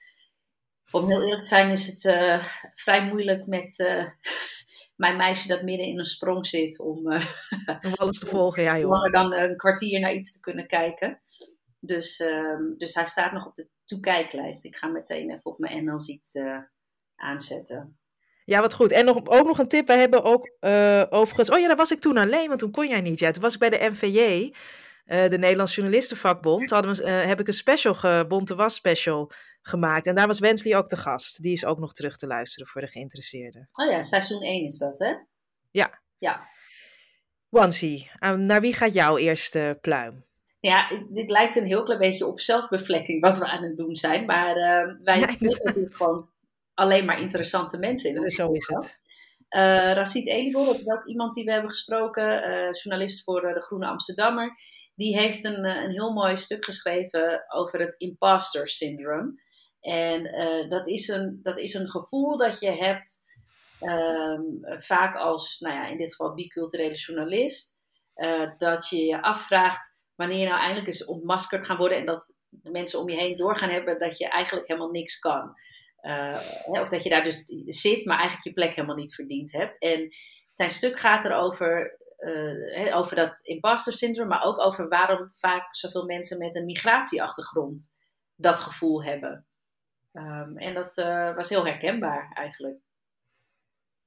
[0.90, 2.01] om heel eerlijk te zijn is het
[2.74, 3.76] vrij moeilijk met
[4.97, 7.07] mijn meisje dat midden in een sprong zit om,
[7.86, 8.62] om alles te volgen.
[8.62, 8.90] Ja, joh.
[8.90, 11.20] Langer dan een kwartier naar iets te kunnen kijken.
[11.86, 14.64] Dus, uh, dus hij staat nog op de toekijklijst.
[14.64, 16.59] Ik ga meteen even op mijn NL Ziet uh,
[17.16, 17.99] aanzetten.
[18.44, 18.92] Ja, wat goed.
[18.92, 19.86] En nog, ook nog een tip.
[19.86, 21.51] We hebben ook uh, overigens...
[21.51, 23.18] Oh ja, daar was ik toen alleen, want toen kon jij niet.
[23.18, 23.90] Ja, toen was ik bij de
[25.07, 26.71] NVJ, de Nederlands Journalistenvakbond.
[26.71, 29.31] Hadden we, heb ik een special, Bonte Was special
[29.63, 30.07] gemaakt.
[30.07, 31.43] En daar was Wensley ook te gast.
[31.43, 33.69] Die is ook nog terug te luisteren voor de geïnteresseerden.
[33.73, 35.15] Oh ja, seizoen 1 is dat, hè?
[35.71, 36.01] Ja.
[36.19, 36.49] Ja.
[37.49, 40.25] Wansi, naar wie gaat jouw eerste pluim?
[40.61, 44.25] Ja, dit lijkt een heel klein beetje op zelfbevlekking wat we aan het doen zijn.
[44.25, 46.29] Maar uh, wij ja, hebben gewoon
[46.75, 48.99] alleen maar interessante mensen in Zo is het.
[49.51, 53.61] Uh, Racit Elibor, dat is ook iemand die we hebben gesproken, uh, journalist voor de
[53.61, 54.55] Groene Amsterdammer.
[54.97, 59.44] Die heeft een, een heel mooi stuk geschreven over het imposter syndrome.
[59.80, 63.22] En uh, dat, is een, dat is een gevoel dat je hebt,
[63.80, 67.74] um, vaak als, nou ja, in dit geval biculturele journalist,
[68.59, 72.70] dat je je afvraagt wanneer je nou eindelijk eens ontmaskerd gaan worden en dat de
[72.70, 75.55] mensen om je heen doorgaan hebben dat je eigenlijk helemaal niks kan.
[76.64, 79.78] of dat je daar dus zit, maar eigenlijk je plek helemaal niet verdiend hebt.
[79.78, 80.14] En
[80.49, 86.05] zijn stuk gaat erover uh, over dat imposter syndroom, maar ook over waarom vaak zoveel
[86.05, 87.95] mensen met een migratieachtergrond
[88.35, 89.47] dat gevoel hebben.
[90.12, 92.79] Um, en dat uh, was heel herkenbaar eigenlijk.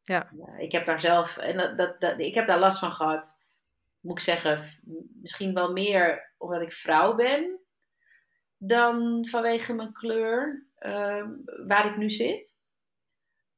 [0.04, 0.30] Ja.
[0.58, 3.40] ik heb daar zelf, en dat, dat, dat, ik heb daar last van gehad,
[4.00, 4.66] moet ik zeggen,
[5.22, 7.60] misschien wel meer omdat ik vrouw ben
[8.58, 11.28] dan vanwege mijn kleur uh,
[11.68, 12.56] waar ik nu zit.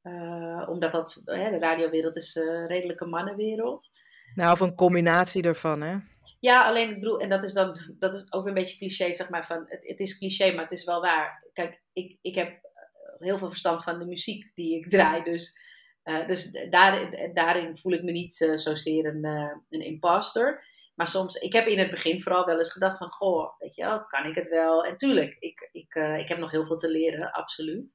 [0.02, 3.90] Uh, omdat dat, de radiowereld is een redelijke mannenwereld.
[4.34, 5.96] Nou, of een combinatie ervan, hè?
[6.40, 9.30] Ja, alleen ik bedoel, en dat is dan dat is ook een beetje cliché, zeg
[9.30, 9.46] maar.
[9.46, 11.50] Van, het, het is cliché, maar het is wel waar.
[11.52, 12.60] Kijk, ik, ik heb
[13.18, 15.22] heel veel verstand van de muziek die ik draai.
[15.22, 15.58] Dus,
[16.04, 20.70] uh, dus daarin, daarin voel ik me niet uh, zozeer een, uh, een imposter.
[20.94, 23.82] Maar soms, ik heb in het begin vooral wel eens gedacht van, goh, weet je
[23.82, 24.84] wel, kan ik het wel?
[24.84, 27.94] En tuurlijk, ik, ik, ik heb nog heel veel te leren, absoluut.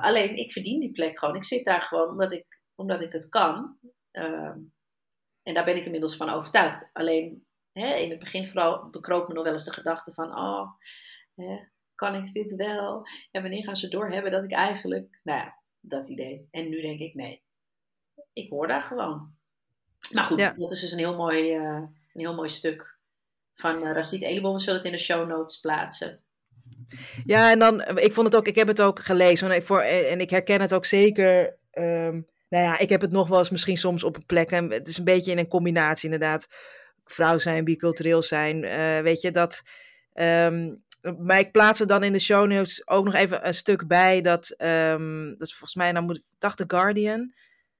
[0.00, 1.36] alleen, ik verdien die plek gewoon.
[1.36, 3.78] Ik zit daar gewoon omdat ik, omdat ik het kan.
[5.44, 6.88] Ehm, en daar ben ik inmiddels van overtuigd.
[6.92, 10.70] Alleen hè, in het begin vooral bekroop me nog wel eens de gedachte van, oh,
[11.34, 11.58] hè,
[11.94, 13.06] kan ik dit wel?
[13.30, 16.48] En wanneer gaan ze doorhebben dat ik eigenlijk, nou ja, dat idee.
[16.50, 17.42] En nu denk ik, nee,
[18.32, 19.34] ik hoor daar gewoon.
[20.12, 21.82] Maar goed, dat is dus een heel mooi, uh,
[22.12, 22.98] een heel mooi stuk
[23.54, 24.54] van uh, Rashid Elebol.
[24.54, 26.22] We zullen het in de show notes plaatsen.
[27.24, 29.80] Ja, en dan, ik vond het ook, ik heb het ook gelezen en ik, voor,
[29.80, 31.58] en ik herken het ook zeker.
[31.72, 34.50] Um, nou ja, ik heb het nog wel eens misschien soms op een plek.
[34.50, 36.46] En het is een beetje in een combinatie inderdaad.
[37.04, 38.64] Vrouw zijn, bicultureel zijn.
[38.64, 39.62] Uh, weet je, dat...
[40.14, 40.82] Um,
[41.18, 41.52] maar ik
[41.86, 44.20] dan in de show notes ook nog even een stuk bij.
[44.20, 47.34] Dat, um, dat is volgens mij, nou moet dacht The Guardian.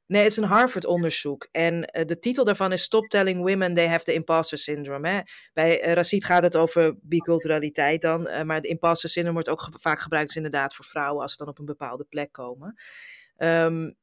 [0.07, 1.49] Nee, het is een Harvard-onderzoek.
[1.53, 5.09] En uh, de titel daarvan is Stop Telling Women They Have the Imposter Syndrome.
[5.09, 5.21] Hè?
[5.53, 8.47] Bij uh, gaat het over biculturaliteit dan.
[8.47, 11.49] Maar de imposter syndrome wordt ook vaak gebruikt dus inderdaad voor vrouwen als ze dan
[11.49, 12.79] op een bepaalde plek komen.
[13.39, 13.97] Um,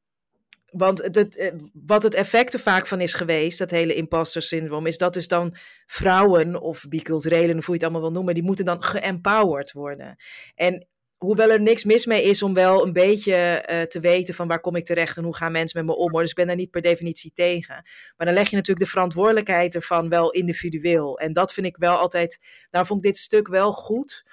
[0.72, 4.98] want eh, wat het effect er vaak van is geweest, dat hele imposter syndroom, is
[4.98, 5.56] dat dus dan
[5.86, 10.16] vrouwen of biculturelen, hoe je het allemaal wil noemen, die moeten dan geempowered worden.
[10.54, 14.48] En hoewel er niks mis mee is om wel een beetje uh, te weten van
[14.48, 16.12] waar kom ik terecht en hoe gaan mensen met me om.
[16.12, 17.74] Dus ik ben daar niet per definitie tegen.
[18.16, 21.18] Maar dan leg je natuurlijk de verantwoordelijkheid ervan wel individueel.
[21.18, 22.38] En dat vind ik wel altijd,
[22.70, 24.24] daar vond ik dit stuk wel goed.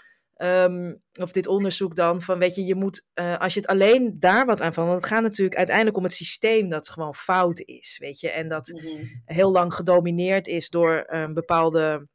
[0.42, 4.16] Um, of dit onderzoek dan, van weet je, je moet, uh, als je het alleen
[4.20, 7.60] daar wat aan van, want het gaat natuurlijk uiteindelijk om het systeem dat gewoon fout
[7.60, 9.22] is, weet je, en dat mm -hmm.
[9.26, 12.08] heel lang gedomineerd is door een bepaalde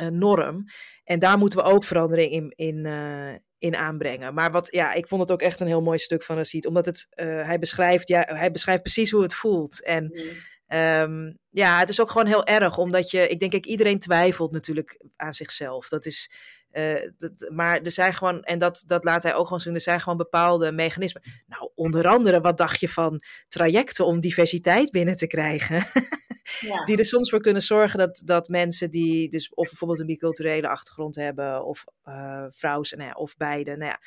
[0.00, 0.64] uh, norm.
[1.04, 4.34] En daar moeten we ook verandering in, in, uh, in aanbrengen.
[4.34, 6.86] Maar wat, ja, ik vond het ook echt een heel mooi stuk van Rashid, omdat
[6.86, 9.82] het, hij beschrijft, ja, hij beschrijft precies hoe het voelt.
[9.82, 10.50] En mm -hmm.
[10.74, 14.52] Um, ja, het is ook gewoon heel erg, omdat je, ik denk, ik, iedereen twijfelt
[14.52, 15.88] natuurlijk aan zichzelf.
[15.88, 16.30] Dat is,
[16.72, 19.80] uh, dat, maar er zijn gewoon, en dat, dat laat hij ook gewoon zien, er
[19.80, 21.22] zijn gewoon bepaalde mechanismen.
[21.46, 25.86] Nou, onder andere, wat dacht je van trajecten om diversiteit binnen te krijgen?
[26.60, 26.84] ja.
[26.84, 30.68] Die er soms voor kunnen zorgen dat, dat mensen die dus of bijvoorbeeld een biculturele
[30.68, 32.14] achtergrond hebben, of uh,
[32.60, 34.00] nou ja, of beide, nou ja,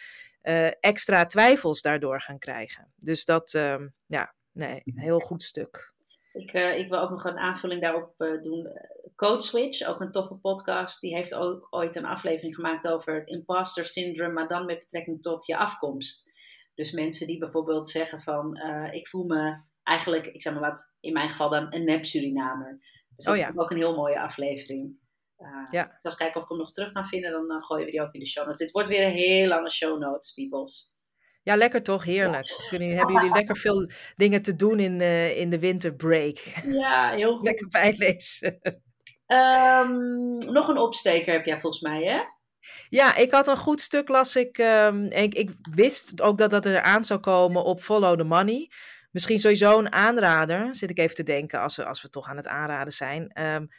[0.44, 2.94] uh, extra twijfels daardoor gaan krijgen.
[2.98, 5.94] Dus dat, uh, ja, nee, een heel goed stuk.
[6.36, 8.68] Ik, uh, ik wil ook nog een aanvulling daarop uh, doen.
[9.16, 13.30] Code Switch, ook een toffe podcast, die heeft ook ooit een aflevering gemaakt over het
[13.30, 16.32] imposter syndrome, maar dan met betrekking tot je afkomst.
[16.74, 20.94] Dus mensen die bijvoorbeeld zeggen van, uh, ik voel me eigenlijk, ik zeg maar wat,
[21.00, 22.80] in mijn geval dan een nep Surinamer.
[23.16, 23.50] Dus dat oh, ja.
[23.50, 24.98] is ook een heel mooie aflevering.
[25.70, 25.86] ja.
[25.86, 28.02] Ik zal eens kijken of ik hem nog terug kan vinden, dan gooien we die
[28.02, 28.60] ook in de show notes.
[28.60, 30.95] Dit wordt weer een heel lange show notes, peoples.
[31.46, 32.04] Ja, lekker toch?
[32.04, 32.66] Heerlijk.
[32.70, 36.38] Kunnen, hebben jullie lekker veel dingen te doen in, uh, in de winterbreak?
[36.64, 37.46] Ja, heel goed.
[37.46, 38.60] Lekker bijlezen.
[39.28, 42.22] Um, nog een opsteker heb jij volgens mij, hè?
[42.90, 44.58] Ja, ik had een goed stuk, las ik.
[44.58, 48.72] Um, ik, ik wist ook dat dat er aan zou komen op Follow the Money.
[49.12, 52.38] Misschien sowieso een aanrader, zit ik even te denken, als we, als we toch aan
[52.38, 53.42] het aanraden zijn.
[53.42, 53.70] Um,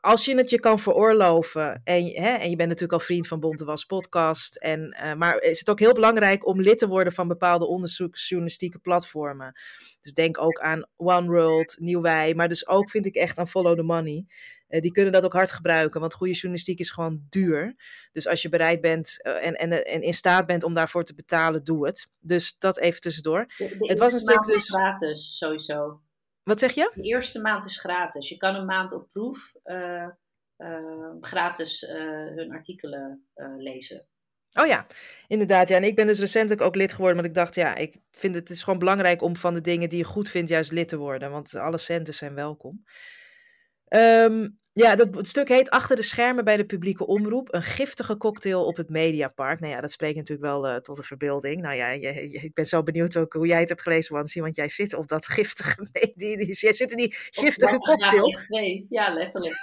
[0.00, 3.40] als je het je kan veroorloven, en, hè, en je bent natuurlijk al vriend van
[3.40, 7.12] Bonte Was podcast, en, uh, maar is het ook heel belangrijk om lid te worden
[7.12, 9.60] van bepaalde onderzoeksjournalistieke platformen.
[10.00, 13.48] Dus denk ook aan One World, Nieuw Wij, maar dus ook vind ik echt aan
[13.48, 14.26] Follow the Money.
[14.68, 17.76] Uh, die kunnen dat ook hard gebruiken, want goede journalistiek is gewoon duur.
[18.12, 21.14] Dus als je bereid bent uh, en, en, en in staat bent om daarvoor te
[21.14, 22.08] betalen, doe het.
[22.20, 23.46] Dus dat even tussendoor.
[23.56, 26.00] De, de het was een stuk dus gratis, sowieso.
[26.48, 26.92] Wat zeg je?
[26.94, 28.28] De eerste maand is gratis.
[28.28, 30.08] Je kan een maand op proef uh,
[30.58, 31.90] uh, gratis uh,
[32.36, 33.28] hun artikelen
[33.58, 34.06] lezen.
[34.52, 34.86] Oh ja,
[35.26, 35.68] inderdaad.
[35.68, 35.76] Ja.
[35.76, 38.50] En ik ben dus recentelijk ook lid geworden, want ik dacht, ja, ik vind het
[38.50, 41.30] is gewoon belangrijk om van de dingen die je goed vindt juist lid te worden,
[41.30, 42.84] want alle centen zijn welkom.
[43.84, 47.54] Ehm, ja, dat, het stuk heet Achter de schermen bij de publieke omroep.
[47.54, 49.60] Een giftige cocktail op het Mediapark.
[49.60, 51.62] Nou ja, dat spreekt natuurlijk wel uh, tot de verbeelding.
[51.62, 54.40] Nou ja, je, je, ik ben zo benieuwd ook hoe jij het hebt gelezen, Wansi.
[54.40, 55.88] Want jij zit op dat giftige...
[56.14, 58.38] Die, die, jij zit in die giftige cocktail.
[58.48, 59.56] Nee, ja, letterlijk.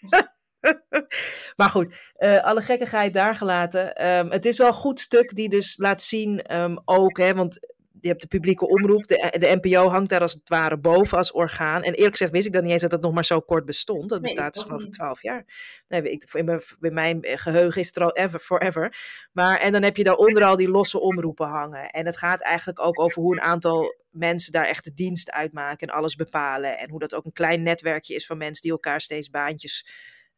[1.56, 4.08] maar goed, uh, alle gekkigheid daar gelaten.
[4.08, 7.71] Um, het is wel een goed stuk die dus laat zien um, ook, hè, want
[8.02, 11.32] je hebt de publieke omroep, de, de NPO hangt daar als het ware boven als
[11.32, 11.82] orgaan.
[11.82, 14.08] En eerlijk gezegd wist ik dan niet eens dat het nog maar zo kort bestond.
[14.08, 15.44] Dat bestaat dus geloof ik twaalf jaar.
[15.88, 18.96] Nee, ik, in, mijn, in mijn geheugen is het er al ever, forever.
[19.32, 21.90] Maar, en dan heb je daaronder al die losse omroepen hangen.
[21.90, 25.88] En het gaat eigenlijk ook over hoe een aantal mensen daar echt de dienst uitmaken
[25.88, 26.78] en alles bepalen.
[26.78, 29.86] En hoe dat ook een klein netwerkje is van mensen die elkaar steeds baantjes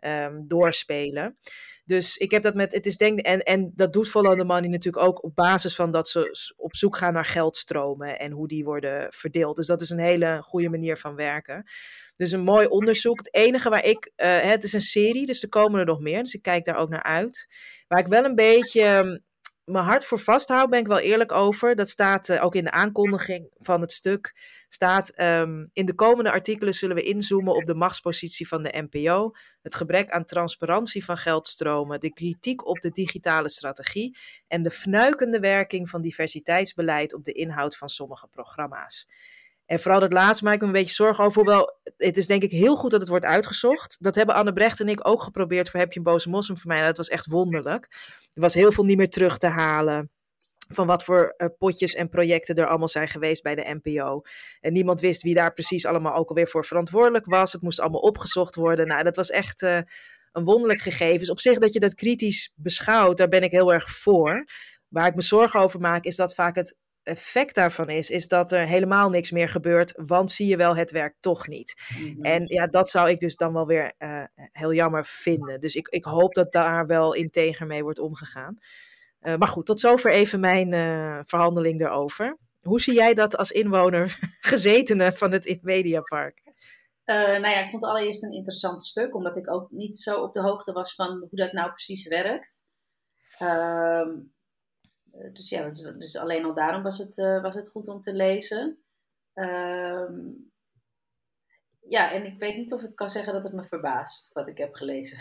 [0.00, 1.38] um, doorspelen.
[1.85, 4.70] Dus ik heb dat met, het is denk en, en dat doet Follow the Money
[4.70, 8.64] natuurlijk ook op basis van dat ze op zoek gaan naar geldstromen en hoe die
[8.64, 9.57] worden verdeeld.
[9.57, 11.64] Dus dat is een hele goede manier van werken.
[12.16, 13.18] Dus een mooi onderzoek.
[13.18, 16.22] Het enige waar ik, uh, het is een serie, dus er komen er nog meer,
[16.22, 17.47] dus ik kijk daar ook naar uit.
[17.89, 19.16] Waar ik wel een beetje ehm,
[19.64, 21.76] mijn hart voor vasthoud, ben ik wel eerlijk over.
[21.76, 24.34] Dat staat uh, ook in de aankondiging van het stuk
[24.74, 29.30] staat um, in de komende artikelen zullen we inzoomen op de machtspositie van de NPO,
[29.62, 35.40] het gebrek aan transparantie van geldstromen, de kritiek op de digitale strategie en de fnuikende
[35.40, 39.08] werking van diversiteitsbeleid op de inhoud van sommige programma's.
[39.66, 41.42] En vooral dat laatste maak ik me een beetje zorgen over.
[41.42, 43.96] Hoewel, het is denk ik heel goed dat het wordt uitgezocht.
[44.00, 46.70] Dat hebben Anne Brecht en ik ook geprobeerd voor Heb je een boze moslim voor
[46.70, 46.84] mij.
[46.84, 47.88] Dat was echt wonderlijk.
[48.32, 50.10] Er was heel veel niet meer terug te halen
[50.68, 54.22] van wat voor uh, potjes en projecten er allemaal zijn geweest bij de NPO.
[54.60, 57.52] En niemand wist wie daar precies allemaal ook alweer voor verantwoordelijk was.
[57.52, 58.86] Het moest allemaal opgezocht worden.
[58.86, 59.78] Nou, dat was echt uh,
[60.32, 61.18] een wonderlijk gegeven.
[61.18, 64.44] Dus op zich dat je dat kritisch beschouwt, daar ben ik heel erg voor.
[64.88, 68.52] Waar ik me zorgen over maak, is dat vaak het effect daarvan is, is dat
[68.52, 71.74] er helemaal niks meer gebeurt, want zie je wel, het werkt toch niet.
[71.98, 72.22] Mm-hmm.
[72.24, 75.61] En ja, dat zou ik dus dan wel weer uh, heel jammer vinden.
[75.61, 78.59] Dus ik, ik hoop dat daar wel integer mee wordt omgegaan.
[79.20, 82.36] Uh, maar goed, tot zover even mijn uh, verhandeling erover.
[82.62, 86.42] Hoe zie jij dat als inwoner, gezetene van het Mediapark?
[87.05, 90.34] Nou ja, ik vond het allereerst een interessant stuk, omdat ik ook niet zo op
[90.34, 92.64] de hoogte was van hoe dat nou precies werkt.
[93.38, 94.09] Uh,
[95.32, 98.78] dus ja, dus, alleen al daarom was het, was het goed om te lezen.
[99.34, 100.30] Ehm,
[101.88, 104.58] ja, en ik weet niet of ik kan zeggen dat het me verbaast wat ik
[104.58, 105.18] heb gelezen.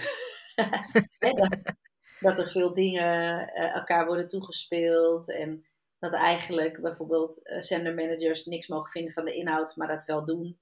[1.19, 1.73] dat,
[2.19, 5.31] dat er veel dingen uh, elkaar worden toegespeeld.
[5.31, 5.65] En
[5.99, 10.59] dat eigenlijk bijvoorbeeld zendermanagers niks mogen vinden van de inhoud, maar dat wel doen.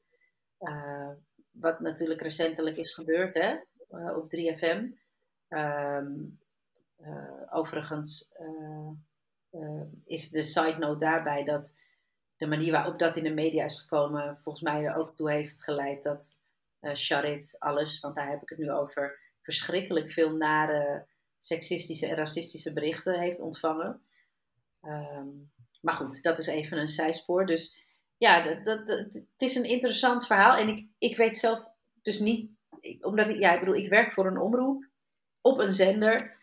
[1.51, 3.55] Wat natuurlijk recentelijk is gebeurd hè,
[4.15, 4.99] op 3FM.
[5.49, 6.39] Um,
[6.97, 8.31] ehm, overigens
[10.05, 11.81] is de side note daarbij dat
[12.35, 15.63] de manier waarop dat in de media is gekomen, volgens mij er ook toe heeft
[15.63, 16.39] geleid dat
[16.81, 22.15] uh, Charit alles, want daar heb ik het nu over, verschrikkelijk veel nare seksistische en
[22.15, 24.01] racistische berichten heeft ontvangen.
[24.81, 27.45] Um, maar goed, dat is even een zijspoor.
[27.45, 27.85] Dus
[28.17, 30.57] ja, dat, dat, het is een interessant verhaal.
[30.57, 31.63] En ik, ik weet zelf
[32.01, 32.51] dus niet,
[33.01, 34.87] omdat ik, ja, ik bedoel, ik werk voor een omroep
[35.41, 36.37] op een zender.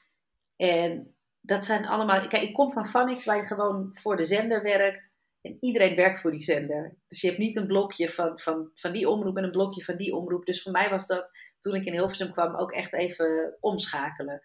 [0.57, 1.17] En
[1.49, 5.17] dat zijn allemaal, kijk, ik kom van Phonics waar je gewoon voor de zender werkt.
[5.41, 6.97] En iedereen werkt voor die zender.
[7.07, 9.97] Dus je hebt niet een blokje van, van, van die omroep en een blokje van
[9.97, 10.47] die omroep.
[10.47, 14.43] Dus voor mij was dat, toen ik in Hilversum kwam, ook echt even omschakelen.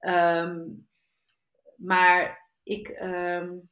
[0.00, 0.88] Um,
[1.76, 3.70] maar ik, um,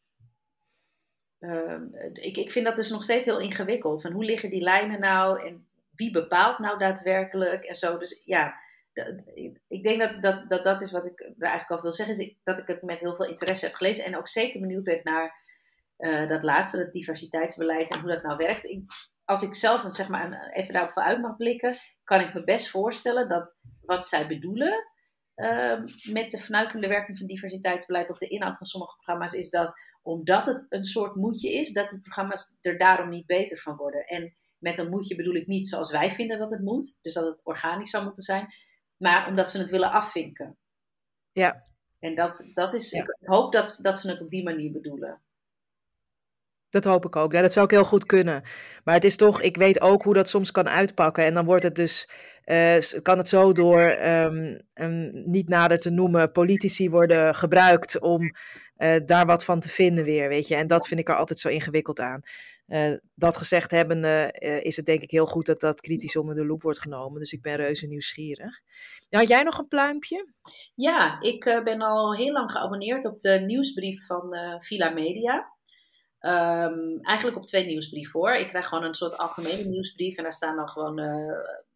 [1.38, 4.02] um, ik, ik vind dat dus nog steeds heel ingewikkeld.
[4.02, 7.98] Van hoe liggen die lijnen nou en wie bepaalt nou daadwerkelijk en zo.
[7.98, 8.54] Dus ja,
[9.66, 12.18] ik denk dat dat, dat dat is wat ik er eigenlijk al wil zeggen.
[12.18, 14.04] Is dat ik het met heel veel interesse heb gelezen.
[14.04, 15.42] En ook zeker benieuwd ben naar
[15.98, 18.64] uh, dat laatste, dat diversiteitsbeleid en hoe dat nou werkt.
[18.64, 18.82] Ik,
[19.24, 23.28] als ik zelf zeg maar, even daarop uit mag blikken, kan ik me best voorstellen
[23.28, 24.86] dat wat zij bedoelen
[25.38, 29.74] Ehm, met de fnuikende werking van diversiteitsbeleid op de inhoud van sommige programma's is dat
[30.02, 34.00] omdat het een soort moedje is, dat die programma's er daarom niet beter van worden.
[34.00, 37.24] En met een moedje bedoel ik niet zoals wij vinden dat het moet, dus dat
[37.24, 38.46] het organisch zou moeten zijn,
[38.98, 40.56] maar omdat ze het willen afvinken.
[41.32, 41.66] Ja.
[41.98, 45.20] En dat, dat is, ik hoop dat, dat ze het op die manier bedoelen.
[46.70, 47.32] Dat hoop ik ook.
[47.32, 48.42] Ja, dat zou ook heel goed kunnen.
[48.84, 51.24] Maar het is toch, ik weet ook hoe dat soms kan uitpakken.
[51.24, 52.08] En dan wordt het dus,
[52.44, 58.22] uh, kan het zo door, um, um, niet nader te noemen, politici worden gebruikt om
[58.76, 60.54] uh, daar wat van te vinden weer, weet je.
[60.54, 62.20] En dat vind ik er altijd zo ingewikkeld aan.
[62.68, 66.46] Uh, dat gezegd hebbende is het denk ik heel goed dat dat kritisch onder de
[66.46, 67.18] loep wordt genomen.
[67.18, 68.60] Dus ik ben reuze nieuwsgierig.
[69.10, 70.32] Had jij nog een pluimpje?
[70.74, 75.56] Ja, ik ben al heel lang geabonneerd op de nieuwsbrief van Villa Media.
[76.20, 78.32] Um, eigenlijk op twee nieuwsbrieven hoor.
[78.32, 81.00] Ik krijg gewoon een soort algemene nieuwsbrief en daar staan dan gewoon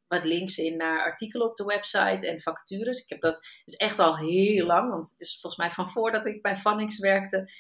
[0.09, 3.03] wat links in naar artikelen op de website en vacatures.
[3.03, 6.27] Ik heb dat dus echt al heel lang, want het is volgens mij van voordat
[6.27, 7.53] ik bij Vanix werkte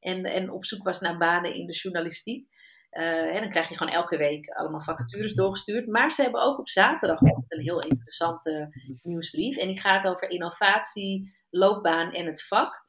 [0.00, 2.48] en, en op zoek was naar banen in de journalistiek.
[2.90, 5.86] Uh, dan krijg je gewoon elke week allemaal vacatures doorgestuurd.
[5.86, 8.68] Maar ze hebben ook op zaterdag een heel interessante
[9.02, 9.56] nieuwsbrief.
[9.56, 12.82] En die gaat over innovatie, loopbaan en het vak.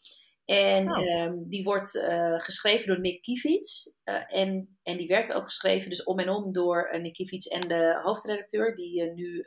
[0.45, 1.07] En oh.
[1.07, 3.95] ehm, die wordt uh, geschreven door Nick Kivits.
[4.05, 7.61] Uh, en, en die werd ook geschreven dus om en om door Nick Kivits en
[7.61, 9.45] de hoofdredacteur, die nu,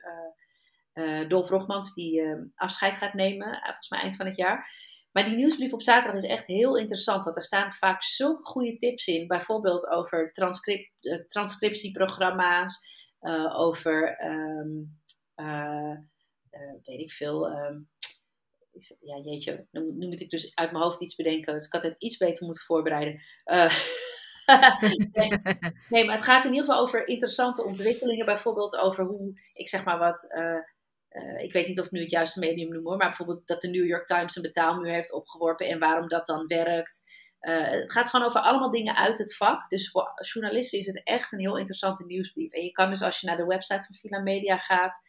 [1.29, 4.69] Dolf Rogmans, die ehm, afscheid gaat nemen, volgens mij eind van het jaar.
[5.15, 8.77] Maar die nieuwsbrief op zaterdag is echt heel interessant, want er staan vaak zulke goede
[8.77, 9.27] tips in.
[9.27, 10.91] Bijvoorbeeld over transcript,
[11.27, 12.81] transcriptieprogramma's,
[13.53, 15.01] over, um,
[16.85, 17.49] weet ik veel
[19.01, 21.55] ja, jeetje, nu, moet ik dus uit mijn hoofd iets bedenken.
[21.55, 23.21] Dus ik had het iets beter moeten voorbereiden.
[24.47, 24.83] Uh,
[25.89, 28.27] nee, maar het gaat in ieder geval over interessante ontwikkelingen.
[28.27, 30.27] Bijvoorbeeld over hoe, ik zeg maar wat,
[31.15, 33.61] uh, ik weet niet of ik nu het juiste medium noem hoor, maar bijvoorbeeld dat
[33.61, 37.03] de New York Times een betaalmuur heeft opgeworpen en waarom dat dan werkt.
[37.39, 39.69] het gaat gewoon over allemaal dingen uit het vak.
[39.69, 42.53] Dus voor journalisten is het echt een heel interessante nieuwsbrief.
[42.53, 45.03] En je kan dus als je naar de website van Villa Media gaat,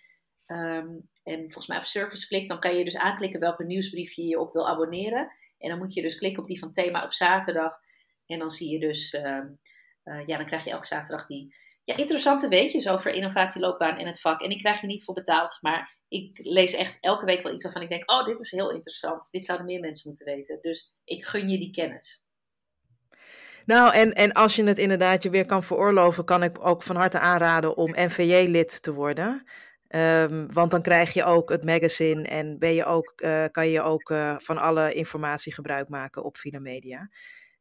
[0.47, 4.26] Um, en volgens mij op service klikt, dan kan je dus aanklikken welke nieuwsbrief je
[4.26, 5.32] je op wil abonneren.
[5.58, 7.74] En dan moet je dus klikken op die van thema op zaterdag.
[8.26, 9.22] En dan zie je dus, uh,
[10.03, 14.21] uh, ja, dan krijg je elke zaterdag die ja, interessante weetjes over innovatieloopbaan in het
[14.21, 14.41] vak.
[14.41, 17.63] En die krijg je niet voor betaald, maar ik lees echt elke week wel iets
[17.63, 19.27] waarvan ik denk, oh, dit is heel interessant.
[19.31, 20.57] Dit zouden meer mensen moeten weten.
[20.61, 22.23] Dus ik gun je die kennis.
[23.65, 26.95] Nou, en, en als je het inderdaad je weer kan veroorloven, kan ik ook van
[26.95, 29.43] harte aanraden om NVJ-lid te worden.
[29.89, 33.81] Um, want dan krijg je ook het magazine en ben je ook, uh, kan je
[33.81, 37.09] ook uh, van alle informatie gebruik maken op Villa Media.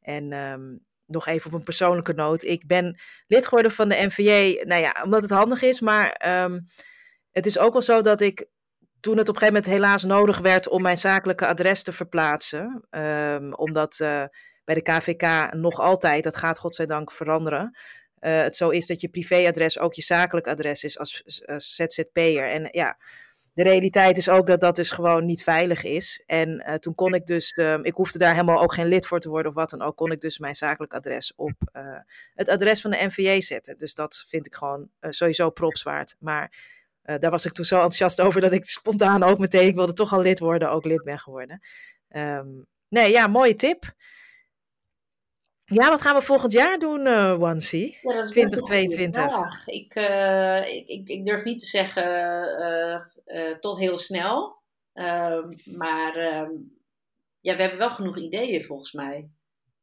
[0.01, 2.43] En um, nog even op een persoonlijke noot.
[2.43, 5.81] Ik ben lid geworden van de NVJ, nou ja, omdat het handig is.
[5.81, 6.67] Maar um,
[7.31, 8.47] het is ook wel zo dat ik
[9.01, 12.87] toen het op een gegeven moment helaas nodig werd om mijn zakelijke adres te verplaatsen.
[13.57, 14.25] omdat uh,
[14.65, 17.77] bij de KVK nog altijd, dat gaat godzijdank veranderen
[18.25, 22.51] uh, het zo is dat je privéadres ook je zakelijk adres is als, als ZZP'er.
[22.51, 22.99] En ja,
[23.55, 26.23] de realiteit is ook dat dat dus gewoon niet veilig is.
[26.27, 29.21] En uh, toen kon ik dus, uh, ik hoefde daar helemaal ook geen lid voor
[29.21, 31.99] te worden of wat dan ook, kon ik dus mijn zakelijk adres op uh,
[32.35, 33.79] het adres van de NVJ zetten.
[33.79, 36.17] Dus dat vind ik gewoon sowieso props waard.
[36.19, 39.93] Maar daar was ik toen zo enthousiast over dat ik spontaan ook meteen, ik wilde
[39.93, 41.61] toch al lid worden, ook lid ben geworden.
[42.17, 43.95] Um, nee, ja, mooie tip.
[45.65, 47.97] Ja, wat gaan we volgend jaar doen, uh, Wansi?
[48.03, 49.67] Ja, 2022.
[49.67, 52.07] Ik, uh, ik, ik, ik, durf niet te zeggen
[53.27, 54.63] uh, tot heel snel.
[54.93, 56.51] Ehm, maar ehm,
[57.41, 59.31] ja, we hebben wel genoeg ideeën volgens mij.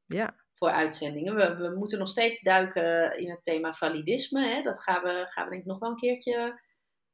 [0.06, 0.36] Ja.
[0.54, 1.36] Voor uitzendingen.
[1.36, 4.48] We, we moeten nog steeds duiken in het thema validisme.
[4.48, 4.62] Hè?
[4.62, 6.62] Dat gaan we, gaan we denk ik nog wel een keertje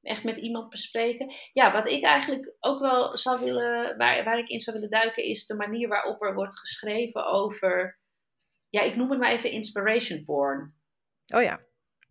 [0.01, 1.33] echt met iemand bespreken.
[1.53, 5.23] Ja, wat ik eigenlijk ook wel zou willen, waar, waar ik in zou willen duiken,
[5.23, 7.99] is de manier waarop er wordt geschreven over
[8.69, 10.75] ja, ik noem het maar even inspiration porn.
[11.35, 11.59] Oh ja.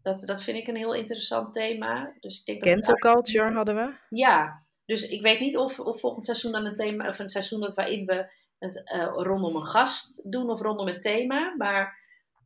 [0.03, 2.17] Dat, dat vind ik een heel interessant thema.
[2.21, 3.95] Dus ik denk Cancel culture hadden we.
[4.09, 7.61] Ja, dus ik weet niet of, of volgend seizoen dan een thema, of een seizoen
[7.61, 11.99] dat waarin we het uh, rondom een gast doen of rondom een thema, maar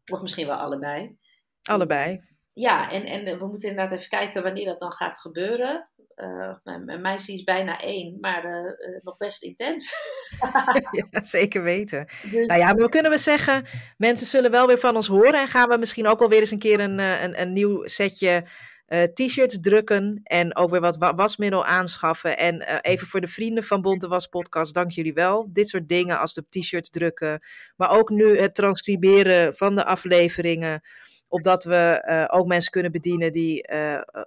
[0.06, 1.18] of misschien wel allebei.
[1.62, 2.20] Allebei.
[2.54, 5.88] Ja, en, en we moeten inderdaad even kijken wanneer dat dan gaat gebeuren.
[6.16, 9.94] Uh, mijn, meisje is bijna één, maar uh, nog best intens.
[11.10, 12.06] ja, zeker weten.
[12.22, 12.46] Dus...
[12.46, 13.64] Nou ja, maar we kunnen we zeggen,
[13.96, 15.40] mensen zullen wel weer van ons horen.
[15.40, 18.44] En gaan we misschien ook alweer eens een keer een, een, een nieuw setje
[18.88, 20.20] uh, t-shirts drukken.
[20.22, 22.38] En ook weer wat wasmiddel aanschaffen.
[22.38, 25.48] En even voor de vrienden van Bonte Was Podcast, dank jullie wel.
[25.52, 27.40] Dit soort dingen als de t-shirts drukken.
[27.76, 30.82] Maar ook nu het transcriberen van de afleveringen.
[31.30, 33.68] Opdat we ook mensen kunnen bedienen die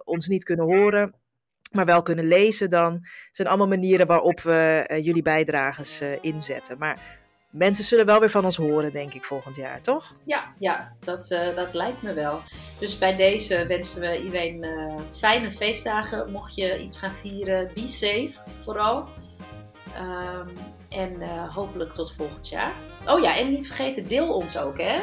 [0.04, 1.14] ons niet kunnen horen
[1.74, 2.92] maar wel kunnen lezen dan.
[2.92, 6.78] Het zijn allemaal manieren waarop we uh, jullie bijdrages inzetten.
[6.78, 7.18] Maar
[7.50, 10.16] mensen zullen wel weer van ons horen, denk ik, volgend jaar, toch?
[10.24, 12.40] Ja, ja dat, dat lijkt me wel.
[12.78, 14.66] Dus bij deze wensen we iedereen
[15.16, 16.30] fijne feestdagen.
[16.30, 18.32] Mocht je iets gaan vieren, be safe
[18.62, 19.08] vooral.
[20.00, 20.48] Um,
[20.88, 22.72] en hopelijk tot volgend jaar.
[23.06, 25.00] Oh ja, en niet vergeten, deel ons ook, hè?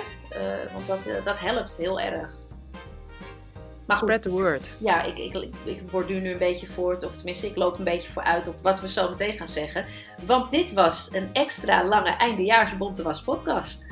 [0.73, 2.29] Want dat, dat helpt heel erg.
[3.86, 4.75] Maar Spread the word.
[4.77, 8.11] Ja, ik, ik, ik borduur nu een beetje voort, of tenminste, ik loop een beetje
[8.11, 9.86] vooruit op wat we zo meteen gaan zeggen.
[10.25, 13.86] Want dit was een extra lange eindejaars Bonte Was podcast.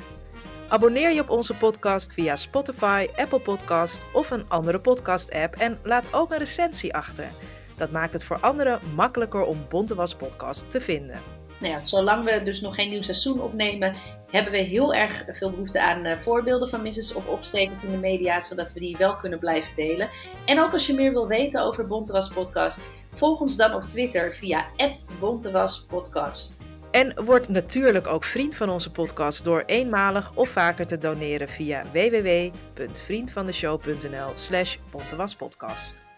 [0.68, 6.14] Abonneer je op onze podcast via Spotify, Apple Podcast of een andere podcast-app en laat
[6.14, 7.28] ook een recensie achter.
[7.76, 11.39] Dat maakt het voor anderen makkelijker om Bonte Was podcast te vinden.
[11.60, 13.95] Nou ja, zolang we dus nog geen nieuw seizoen opnemen,
[14.32, 17.14] hebben we heel erg veel behoefte aan uh, voorbeelden van Mrs.
[17.14, 20.10] of opstekend in de media, zodat we die wel kunnen blijven delen.
[20.45, 22.82] En ook als je meer wil weten over Bontewas Podcast,
[23.14, 24.66] volg ons dan op Twitter via
[25.20, 26.60] @bontewaspodcast.
[26.91, 31.84] En word natuurlijk ook vriend van onze podcast door eenmalig of vaker te doneren via
[31.91, 36.09] www.vriendvandeshow.nl slash bontewaspodcast.